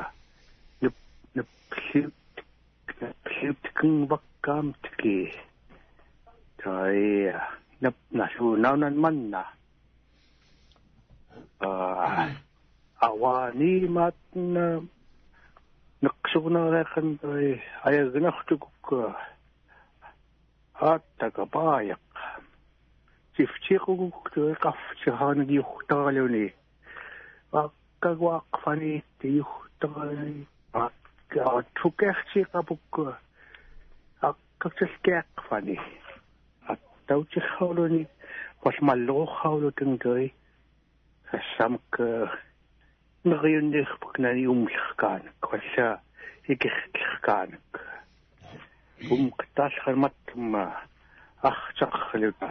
[0.83, 0.95] нуп
[1.35, 2.15] нуп клип
[3.25, 5.33] клип кэнбак камтки
[6.59, 7.33] тай
[7.81, 9.43] нап нашу наунан манна
[11.61, 12.29] а
[13.09, 14.67] авани матна
[16.03, 19.15] нэксугнарахан тай аягнахтукукка
[20.75, 22.07] ааттака пааяк
[23.37, 26.47] сифтигугуктуэ кафтихаанги юхтагалуни
[27.53, 33.19] аккагуаақфани тиюхтагали акка тукерти капукка
[34.63, 35.77] qaqsalkiaqqfani
[36.73, 38.03] attautilhawluni
[38.65, 40.27] qalmalluqurxawlutungtui
[41.31, 41.99] sassamak
[43.31, 45.89] neriunnerpuknani umllerkaanak qalla
[46.55, 47.81] ikirkirkaanak
[49.15, 50.63] ум qittaallharmattumma
[51.51, 52.51] арчаққалута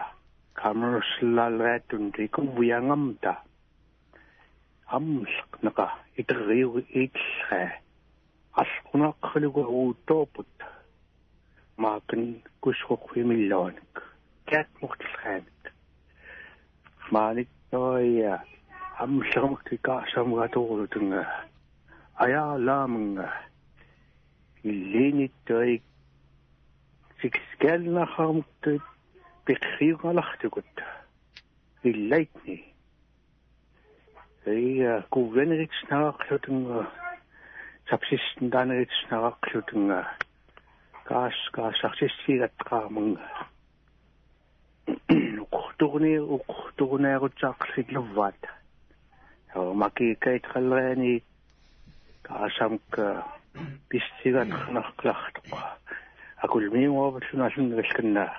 [0.59, 3.33] камерсиллаалгаатун тикуввиангамта
[4.97, 5.87] аммлеқ неқа
[6.21, 7.69] итерриуги ииллхаа
[8.61, 10.70] аллқунаққалуга уутторпут
[11.77, 13.93] maakin kusruk himilloonik
[14.49, 15.63] kaat muqtilqaamik
[17.11, 18.35] maanik noya
[19.03, 21.23] amllermak tikaasamugatuurutunga
[22.23, 23.27] ajaalaamunga
[24.69, 25.83] illiinittuik
[27.21, 28.85] sikskaalnaqarmuktuit
[29.45, 30.75] piqriuqalartukut
[31.89, 32.57] illaitni
[34.47, 36.79] ия кувенерикснаагарлутунга
[37.89, 39.99] сапсистентаанерикснаагарлутунга
[41.11, 43.27] каас каасартиссигаттааманга
[45.55, 48.41] уқхтугни уқхтугнаагутсаақсиллувvaat
[49.81, 51.15] макиикайтхаллериани
[52.27, 52.89] каасамк
[53.89, 55.59] писсиганернарклартоққа
[56.45, 58.31] акулмиуаваллунааллунна галканнаа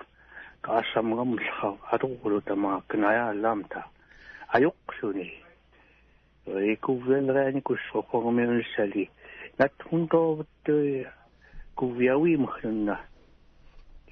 [0.66, 3.80] каасамгаммуллахаа атуқулу тамаақкинааяаллаамта
[4.56, 5.28] ажоққлуни
[6.74, 9.04] икуввенреани куссоқормиунссали
[9.58, 10.96] натхунтооваттуи
[11.76, 12.96] kuviawi mhlunna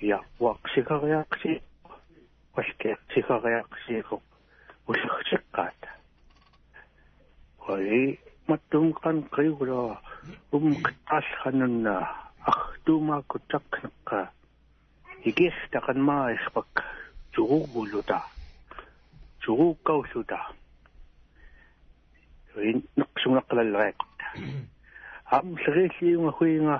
[0.00, 1.52] ya waqsikariaqsi
[2.54, 4.16] qalkeertikariaqsiiqo
[4.88, 5.90] ullagsiqqaata
[7.72, 8.18] oi
[8.48, 10.00] mattum qan qiulaa
[10.56, 11.94] um qittaallhanunna
[12.52, 14.20] ахтума кутаккнеққа
[15.28, 16.72] игис тақанмаарисқак
[17.32, 18.20] чугугулута.
[19.40, 20.38] Чугуккауллута
[22.56, 24.24] ин неқсунаққалаллериаққта
[25.36, 26.76] ам сэрилиунга хуинга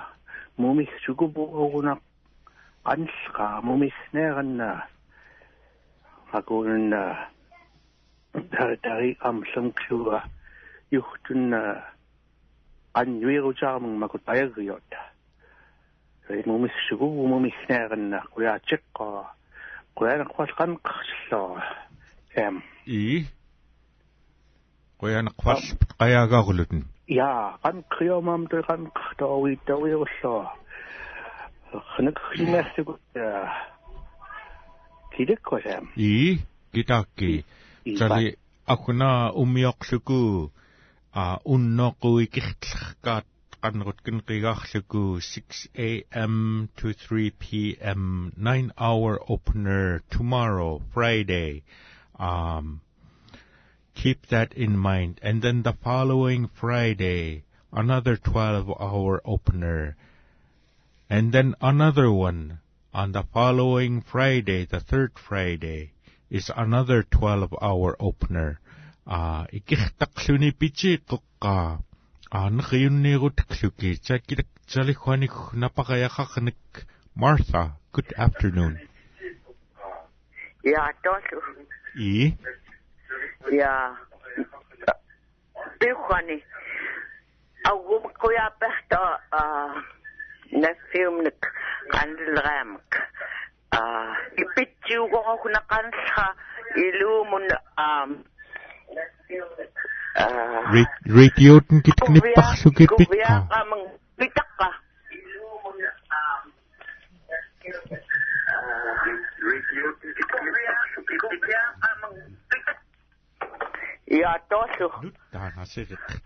[0.63, 1.93] мумих сукупуугуна
[2.87, 4.69] qanllqa mumihneeranna
[6.39, 7.03] akuunna
[8.83, 10.19] tari amlumkluga
[10.95, 11.61] yuhtunna
[12.95, 14.91] qanjuirusaarmung makut ayagriot
[16.47, 19.09] mumisugu mumihneeranna qulaatiqqa
[19.97, 21.67] qulaanaqvalqanqarsilluara
[22.45, 22.55] em
[22.87, 23.27] i
[25.01, 25.61] qoyanaqval
[26.01, 30.45] qayagaqulutun Ja, han kriger mig om det, han står i dag i Oslo.
[31.73, 33.49] Han er kriger sig ud af
[35.17, 35.89] Tidekosam.
[35.97, 36.41] I,
[36.73, 37.45] gidakki.
[37.99, 38.35] Tali,
[38.67, 40.49] akuna umioksuku,
[41.15, 43.27] a unnoku ikihtlakkat
[43.63, 46.35] qanrutkin qigaarluku 6am
[46.77, 51.63] to 3pm 9 hour opener tomorrow friday
[52.19, 52.81] um
[53.95, 59.97] keep that in mind and then the following Friday another 12 hour opener
[61.09, 62.61] and then another one
[62.93, 65.93] on the following Friday, the third Friday,
[66.29, 68.61] is another 12 hour opener.
[69.07, 71.21] Ah, ikirtaqluni pichiqqa.
[72.33, 73.99] Ah, nakayunnirutakluki.
[74.03, 76.87] Chakidak chalikhwanik napakayakaknik.
[77.15, 78.79] Martha, good afternoon.
[80.65, 81.43] Ja, tosu.
[81.99, 82.37] I?
[83.61, 83.97] ja
[85.81, 86.45] pyhani
[87.65, 89.01] agum koja pehta
[90.53, 91.41] nässiumnik
[91.93, 92.91] kandelraamk
[94.43, 96.27] ipitjuugorokna kanlha
[96.77, 97.47] iluumun
[101.17, 102.95] Rate yun kitknip paksuki pikka.
[103.05, 103.85] Kubiya kamang
[104.19, 104.69] pitakka.
[114.11, 115.03] Ja, doch.
[115.33, 116.23] Da hast du recht.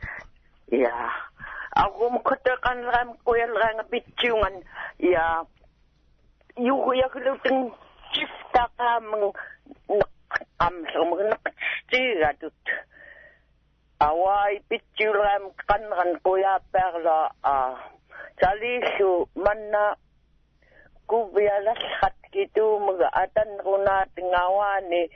[0.68, 1.10] Ja.
[1.76, 4.64] Warum konnte ich an einem Kohl rein beziehungen?
[4.98, 5.46] Ja.
[6.56, 7.72] Ich habe nur den
[8.10, 9.32] Stift da am
[10.58, 11.38] am Sommer noch
[11.86, 12.54] stehen dort.
[13.98, 15.12] Aber ich beziehe
[16.72, 17.30] perla.
[18.40, 19.94] Sali so manna
[21.06, 25.06] kubialas hat gitu mga atan runa tingawani.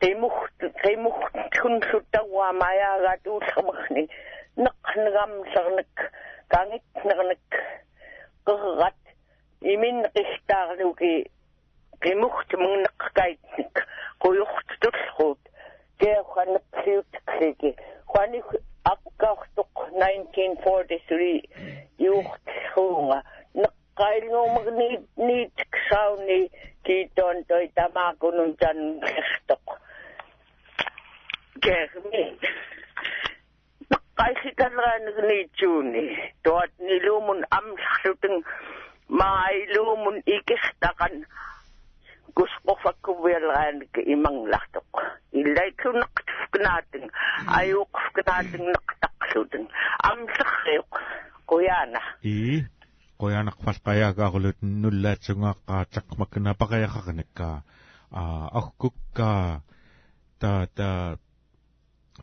[0.00, 0.36] qimuk
[0.82, 1.20] qimuk
[1.54, 4.04] tunlutawa mayaga tuullermarni
[4.64, 5.94] neqqnegamlernek
[6.52, 7.50] kangitnernek
[8.46, 9.00] qerrat
[9.72, 11.14] imin qiltaarluki
[12.04, 13.74] qimuk tmunneqqkaitnik
[14.22, 15.42] quyurtutullruut
[16.00, 17.70] geoxanappiutkliki
[18.12, 18.40] qani
[18.92, 21.48] akkaartuq 1943
[22.06, 23.18] yuurtluunga
[23.62, 24.88] neqqailguumagni
[25.26, 26.40] niitk sauni
[26.86, 29.66] kiitoon toi tamaakunun tannertoq
[31.62, 32.24] гэрми
[34.18, 36.04] qaixikanraanigniitsuuni
[36.44, 38.44] tuat niluumun amllarlutun
[39.08, 41.14] maailuumun ikirtaqan
[42.36, 44.92] кусқорфаккувиалерааник имангилартоқ
[45.40, 47.04] иллаиккунеқтфкнаатин
[47.58, 49.64] аюуқфкнаатиннеқтаққлутин
[50.10, 50.92] амлерриоқ
[51.50, 52.00] қуяана
[52.32, 52.56] ии
[53.20, 57.56] қуяанерфалқаяагаарулутин нуллаатсугааққаа тақмаккнапақаяқарниккаа
[58.20, 59.46] аа аркуккаа
[60.40, 60.88] та та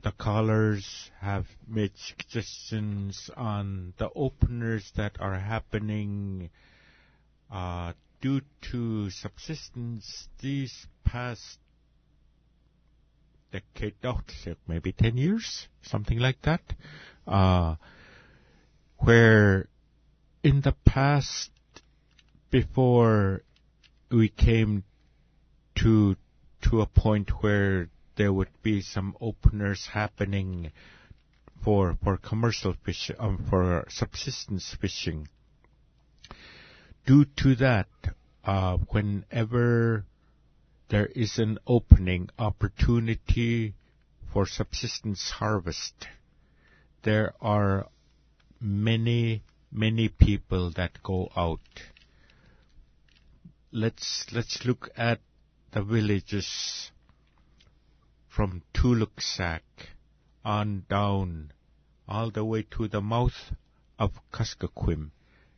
[0.03, 6.49] the callers have made suggestions on the openers that are happening
[7.51, 8.41] uh, due
[8.71, 11.59] to subsistence these past
[13.51, 14.21] decade, oh,
[14.67, 16.61] maybe 10 years, something like that,
[17.27, 17.75] uh,
[18.99, 19.67] where
[20.43, 21.51] in the past,
[22.49, 23.43] before
[24.09, 24.83] we came
[25.75, 26.15] to
[26.61, 27.89] to a point where
[28.21, 30.71] there would be some openers happening
[31.63, 35.27] for for commercial fish um, for subsistence fishing.
[37.03, 37.87] Due to that,
[38.45, 40.05] uh, whenever
[40.89, 43.73] there is an opening opportunity
[44.31, 46.05] for subsistence harvest,
[47.01, 47.87] there are
[48.59, 49.41] many
[49.71, 51.81] many people that go out.
[53.71, 55.21] Let's let's look at
[55.71, 56.90] the villages
[58.35, 59.61] from Tuluksak
[60.43, 61.51] on down
[62.07, 63.53] all the way to the mouth
[63.99, 65.11] of Kuskokwim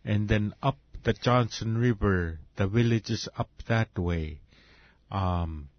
[0.03, 4.41] and then up the Johnson River, the villages up that way.
[5.11, 5.69] Um,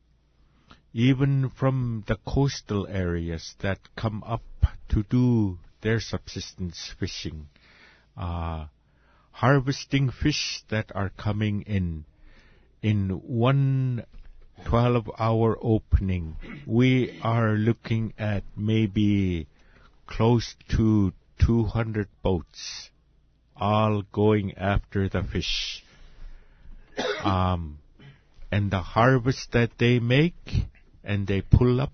[0.92, 4.44] even from the coastal areas that come up
[4.90, 7.48] to do their subsistence fishing
[8.16, 8.66] uh,
[9.32, 12.04] harvesting fish that are coming in.
[12.82, 14.04] In one
[14.66, 16.36] 12 hour opening,
[16.66, 19.46] we are looking at maybe
[20.06, 21.12] close to
[21.44, 22.90] 200 boats
[23.56, 25.82] all going after the fish.
[27.24, 27.78] Um,
[28.50, 30.68] and the harvest that they make
[31.02, 31.92] and they pull up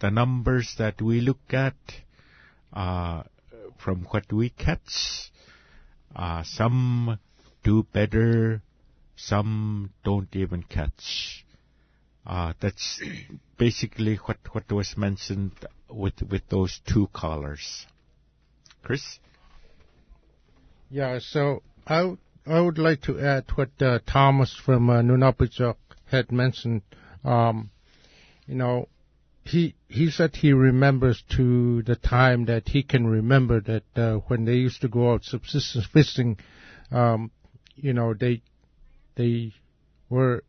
[0.00, 1.76] the numbers that we look at
[2.72, 3.22] uh,
[3.78, 5.30] from what we catch
[6.14, 7.18] uh, some
[7.62, 8.62] do better,
[9.16, 11.41] some don't even catch.
[12.26, 13.00] Uh, that's
[13.58, 15.52] basically what, what was mentioned
[15.90, 17.86] with, with those two callers.
[18.82, 19.18] Chris?
[20.90, 22.16] Yeah, so I,
[22.46, 25.02] I would like to add what uh, Thomas from uh,
[26.06, 26.82] had mentioned.
[27.24, 27.70] Um,
[28.46, 28.88] you know,
[29.44, 34.44] he he said he remembers to the time that he can remember that uh, when
[34.44, 36.36] they used to go out subsistence fishing,
[36.90, 37.30] um,
[37.74, 38.42] you know they
[39.16, 39.52] they
[40.08, 40.44] were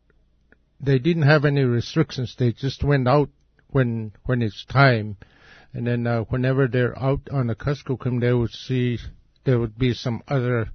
[0.83, 2.35] they didn't have any restrictions.
[2.37, 3.29] They just went out
[3.69, 5.17] when when it's time,
[5.73, 8.99] and then uh, whenever they're out on the Kuskokwim, they would see
[9.45, 10.69] there would be some other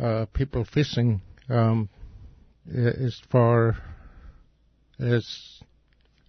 [0.00, 1.88] uh, people fishing um,
[2.74, 3.76] as far
[4.98, 5.24] as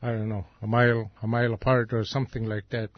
[0.03, 2.89] I don't know, a mile, a mile apart or something like that,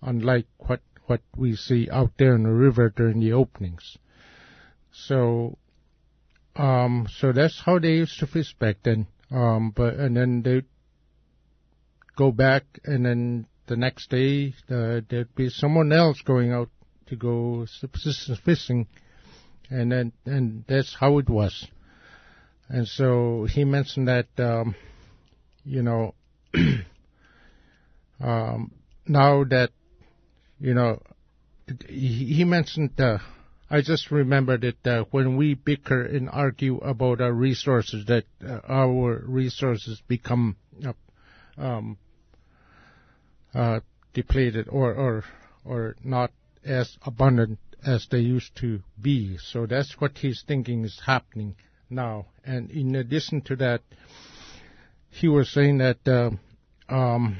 [0.00, 3.98] unlike what, what we see out there in the river during the openings.
[4.90, 5.58] So,
[6.60, 9.06] um, so that's how they used to fish back then.
[9.30, 10.62] Um, but and then they
[12.16, 16.68] go back, and then the next day there'd be someone else going out
[17.06, 18.88] to go subsistence fishing,
[19.70, 21.66] and then and that's how it was.
[22.68, 24.76] And so he mentioned that, um,
[25.64, 26.14] you know,
[28.20, 28.70] um,
[29.06, 29.70] now that,
[30.60, 31.02] you know,
[31.88, 33.18] he, he mentioned, uh,
[33.72, 38.58] I just remembered that uh, when we bicker and argue about our resources, that uh,
[38.68, 40.92] our resources become uh,
[41.56, 41.96] um,
[43.54, 43.80] uh,
[44.12, 45.24] depleted or, or
[45.64, 46.32] or not
[46.64, 49.38] as abundant as they used to be.
[49.38, 51.54] So that's what he's thinking is happening
[51.88, 52.26] now.
[52.44, 53.82] And in addition to that,
[55.10, 56.30] he was saying that uh,
[56.92, 57.38] um,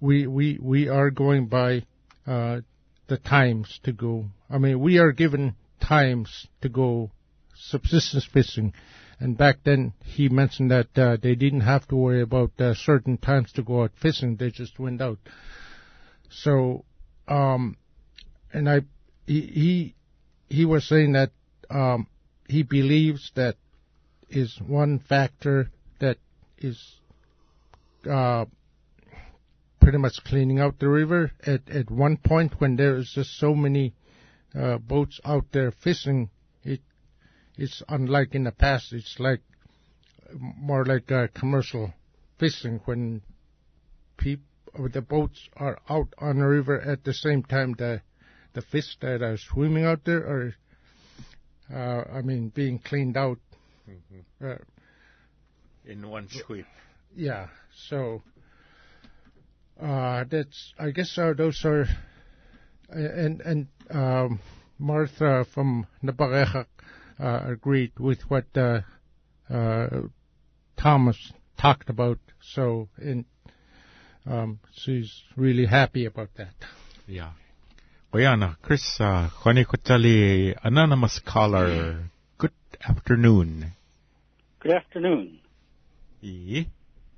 [0.00, 1.84] we we we are going by
[2.26, 2.60] uh,
[3.08, 4.26] the times to go.
[4.50, 7.10] I mean, we are given times to go
[7.54, 8.72] subsistence fishing.
[9.18, 13.18] And back then, he mentioned that uh, they didn't have to worry about uh, certain
[13.18, 15.18] times to go out fishing; they just went out.
[16.30, 16.84] So,
[17.28, 17.76] um,
[18.52, 18.80] and I,
[19.26, 19.94] he,
[20.48, 21.32] he, was saying that
[21.68, 22.06] um,
[22.48, 23.56] he believes that
[24.30, 26.16] is one factor that
[26.56, 26.80] is
[28.10, 28.46] uh,
[29.80, 31.32] pretty much cleaning out the river.
[31.44, 33.92] At at one point, when there is just so many
[34.58, 36.30] uh, boats out there fishing,
[36.62, 36.80] it
[37.56, 38.92] it's unlike in the past.
[38.92, 39.40] It's like
[40.38, 41.92] more like uh, commercial
[42.38, 43.22] fishing when
[44.16, 44.44] people
[44.92, 48.00] the boats are out on the river at the same time the
[48.52, 50.54] the fish that are swimming out there are
[51.72, 53.38] uh, I mean being cleaned out
[53.88, 54.46] mm-hmm.
[54.46, 54.56] uh,
[55.84, 56.66] in one sweep.
[57.14, 57.48] Yeah,
[57.88, 58.22] so
[59.80, 61.86] uh, that's I guess uh, those are
[62.92, 64.40] and and um,
[64.78, 66.66] Martha from Napareja
[67.18, 68.80] uh, agreed with what uh,
[70.76, 72.18] Thomas talked about.
[72.40, 73.24] So in
[74.26, 76.54] um, she's really happy about that.
[77.06, 77.32] Yeah.
[78.12, 82.10] Oyana, Chris, uh, Kotali, anonymous caller.
[82.38, 82.52] Good
[82.86, 83.72] afternoon.
[84.60, 85.38] Good afternoon.
[86.20, 86.64] Yeah.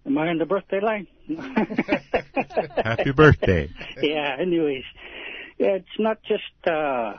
[0.05, 1.07] Am I on the birthday line?
[2.85, 3.70] Happy birthday.
[4.03, 4.85] yeah, anyways.
[5.62, 7.14] Yeah, it's not just uh,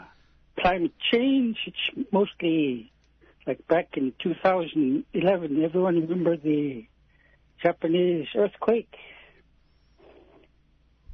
[0.59, 2.91] climate change, it's mostly
[3.47, 6.85] like back in 2011, everyone remember the
[7.61, 8.93] Japanese earthquake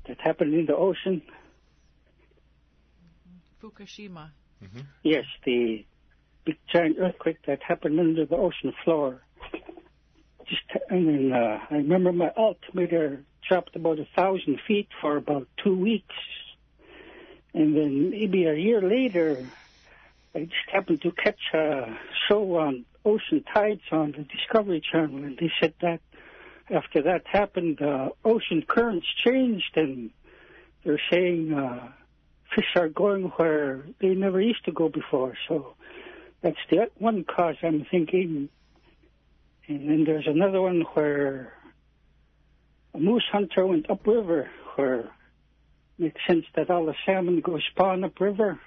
[0.08, 1.22] that happened in the ocean.
[3.62, 4.32] Fukushima.
[4.64, 4.80] Mm-hmm.
[5.04, 5.86] Yes, the
[6.46, 9.22] big giant earthquake that happened under the ocean floor.
[10.48, 15.48] Just and then uh, I remember my altimeter dropped about a thousand feet for about
[15.64, 16.16] two weeks,
[17.54, 19.46] and then maybe a year later,
[20.36, 21.98] I just happened to catch a
[22.28, 26.02] show on ocean tides on the Discovery Channel, and they said that
[26.70, 30.12] after that happened, uh, ocean currents changed, and
[30.84, 31.90] they're saying uh,
[32.56, 35.34] fish are going where they never used to go before.
[35.48, 35.74] So
[36.42, 38.50] that's the one cause I'm thinking.
[39.68, 41.54] And then there's another one where
[42.94, 45.10] a moose hunter went upriver, where
[46.00, 48.60] makes sense that all the salmon go spawn upriver.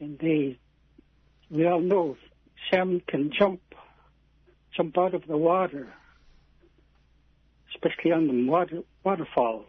[0.00, 0.58] And they,
[1.50, 2.16] we all know
[2.70, 3.60] salmon can jump,
[4.76, 5.88] jump out of the water
[7.74, 9.66] especially on the water, waterfalls.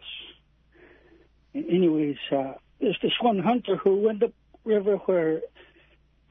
[1.54, 4.32] And anyways, uh, there's this one hunter who went up
[4.64, 5.40] river where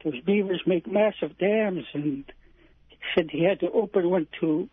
[0.04, 2.24] those beavers make massive dams, and
[2.88, 4.68] he said he had to open one to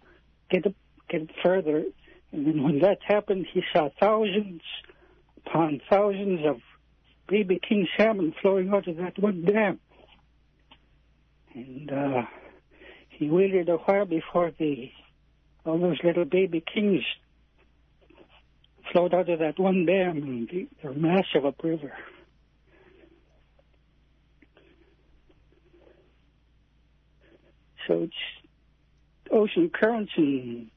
[0.50, 0.74] get up,
[1.10, 1.84] get further.
[2.32, 4.62] And then when that happened, he saw thousands
[5.46, 6.58] upon thousands of
[7.28, 9.80] baby king salmon flowing out of that one dam.
[11.54, 12.22] And uh,
[13.10, 14.92] he waited a while before the
[15.66, 17.04] all those little baby kings
[18.92, 21.94] flowed out of that one dam, and they're massive upriver.
[27.88, 28.14] So it's
[29.32, 30.70] ocean currents, and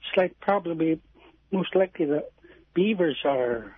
[0.00, 1.00] it's like probably
[1.50, 2.24] most likely the
[2.74, 3.76] beavers are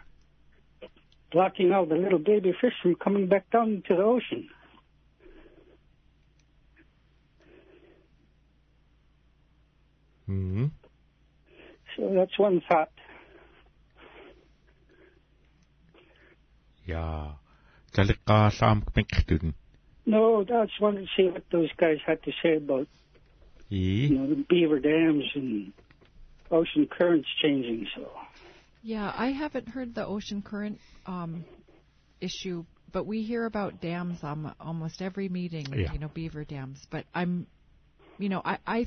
[1.32, 4.48] blocking out the little baby fish from coming back down into the ocean.
[10.28, 10.66] Mm-hmm.
[11.96, 12.90] So that's one thought.
[16.86, 17.32] Yeah.
[20.06, 22.88] No, I just wanted to see what those guys had to say about
[23.68, 25.72] you know, the beaver dams and
[26.50, 27.86] ocean currents changing.
[27.94, 28.10] So.
[28.82, 31.44] Yeah, I haven't heard the ocean current um,
[32.20, 35.66] issue, but we hear about dams on almost every meeting.
[35.72, 35.92] Yeah.
[35.92, 36.84] You know, beaver dams.
[36.90, 37.46] But I'm,
[38.18, 38.86] you know, I I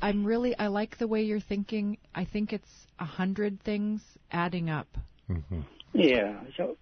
[0.00, 1.98] I'm really I like the way you're thinking.
[2.14, 4.88] I think it's a hundred things adding up.
[5.30, 5.60] Mm-hmm.
[5.92, 6.40] Yeah.
[6.56, 6.76] So,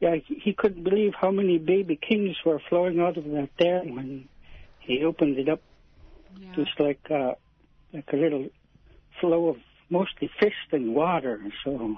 [0.00, 3.96] yeah, he, he couldn't believe how many baby kings were flowing out of that dam
[3.96, 4.28] when
[4.80, 5.60] he opened it up.
[6.38, 6.54] Yeah.
[6.54, 7.32] Just like uh,
[7.92, 8.48] like a little
[9.20, 9.56] flow of
[9.92, 11.38] mostly fish and water.
[11.64, 11.96] So.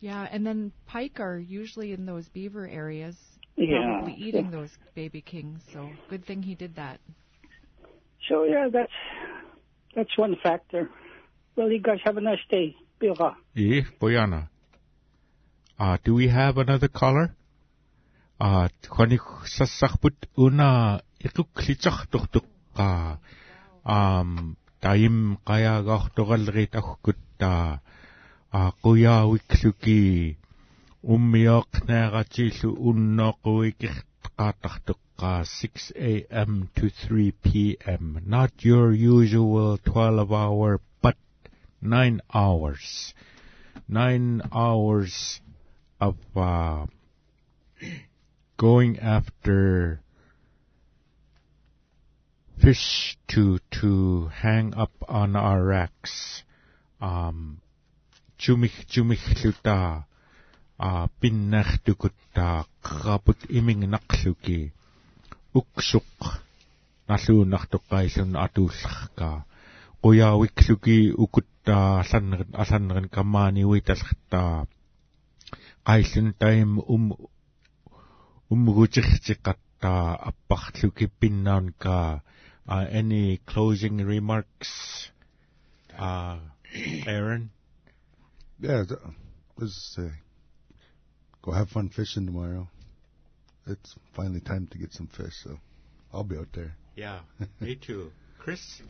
[0.00, 3.16] Yeah, and then pike are usually in those beaver areas,
[3.56, 4.00] Yeah.
[4.00, 5.60] probably eating those baby kings.
[5.72, 6.98] So good thing he did that.
[8.28, 8.98] So yeah, that's
[9.94, 10.88] that's one factor.
[11.56, 12.74] Well, you guys have a nice day.
[12.98, 13.16] Bill.
[13.56, 14.48] Eh, Boyana.
[15.78, 17.34] Uh, do we have another caller?
[18.40, 22.44] Uh, kwani sasakput una ikuklitsach tuktuk
[22.76, 23.18] ka.
[23.84, 24.56] Um,
[28.82, 30.36] kuya wikluki.
[31.04, 34.04] Ummiok nagachilu unnokuikik
[34.38, 36.70] qatartuqqa 6 a.m.
[36.74, 38.20] to 3 p.m.
[38.26, 41.16] Not your usual 12 hour, but
[41.82, 43.14] 9 hours.
[43.88, 45.40] 9 hours
[46.00, 46.86] of uh,
[48.56, 50.00] going after
[52.60, 56.44] fish to to hang up on our racks.
[57.00, 57.60] Um
[58.38, 60.04] chumich chumichlluta
[60.78, 64.72] а пиннартукуттаа крапут имингнарлуки
[65.52, 66.04] уксук
[67.08, 69.44] налуунартоққаиллун атуулларкаа
[70.02, 74.66] қуяавиклуки укуттаа алланнерин алланнерин каммааниуи талхтаа
[75.88, 77.04] qaillun taim um
[78.54, 81.96] umgutirtiqattaa apparluki pinnaanka
[82.70, 85.10] any closing remarks
[85.98, 86.38] uh,
[87.06, 87.50] Aaron
[88.60, 88.84] Yeah,
[89.58, 90.10] let's say,
[91.42, 92.68] go have fun fishing tomorrow.
[93.66, 95.58] It's finally time to get some fish, so
[96.12, 96.74] I'll be out there.
[96.96, 97.20] Yeah,
[97.60, 98.12] me too.
[98.38, 98.82] Chris?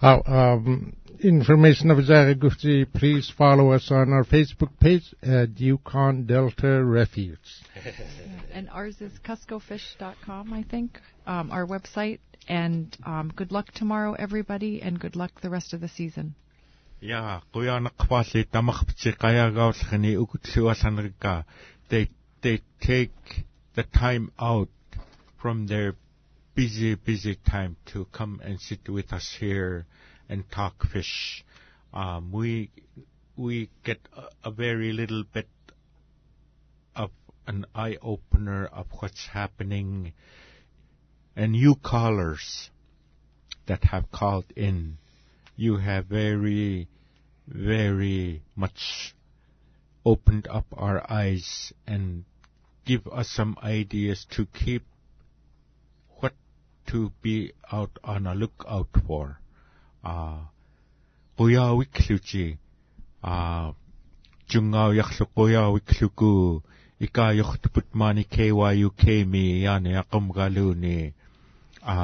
[0.00, 6.84] How, um, information of Zaragufti, please follow us on our Facebook page at Yukon Delta
[6.84, 7.38] Refuge.
[8.52, 12.20] And ours is cuscofish.com, I think, um, our website.
[12.48, 16.34] And um, good luck tomorrow, everybody, and good luck the rest of the season.
[17.00, 21.44] Ja, kuya nakpali tamakpchi kaya gawlkhani ukutluasanrika.
[21.90, 22.08] They
[22.42, 23.44] they take
[23.74, 24.68] the time out
[25.42, 25.94] from their
[26.56, 29.86] busy busy time to come and sit with us here
[30.28, 31.44] and talk fish.
[31.92, 32.70] Um, we
[33.36, 35.48] we get a, a very little bit
[36.96, 37.10] of
[37.46, 40.14] an eye opener of what's happening
[41.36, 42.70] and you callers
[43.66, 44.96] that have called in,
[45.56, 46.88] you have very,
[47.46, 49.14] very much
[50.06, 52.24] opened up our eyes and
[52.86, 54.84] give us some ideas to keep
[56.86, 59.38] to be out on a lookout for.
[60.02, 60.14] а
[61.38, 62.46] гуяавиклүчи
[63.22, 63.74] а
[64.50, 66.62] жунгауярлу гуяавиклүку
[67.06, 69.02] икаайортпут маани KYUK
[69.32, 71.14] ми яани акъумгалууни
[71.82, 71.96] а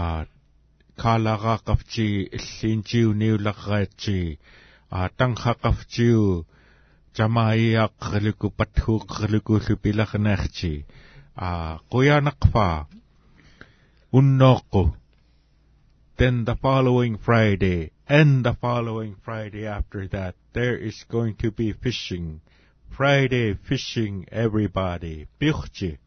[1.03, 4.21] каалагаақарчи иллиинчиуниулерраатчи
[4.91, 6.47] а танхақарчиу
[7.17, 10.75] жамааиааққарлуку патхуққарлукууллу пилернаарчи
[11.37, 11.49] а
[11.93, 12.69] гуяанақфа
[14.13, 14.95] unnoqu.
[16.17, 21.73] Then the following Friday and the following Friday after that there is going to be
[21.73, 22.41] fishing.
[22.91, 25.27] Friday fishing everybody.
[25.41, 25.99] Bichchi.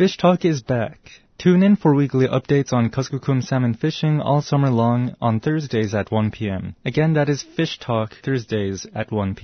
[0.00, 1.10] Fish Talk is back.
[1.36, 6.10] Tune in for weekly updates on Kuskokwim salmon fishing all summer long on Thursdays at
[6.10, 6.74] 1 p.m.
[6.86, 9.36] Again, that is Fish Talk Thursdays at 1 p.m.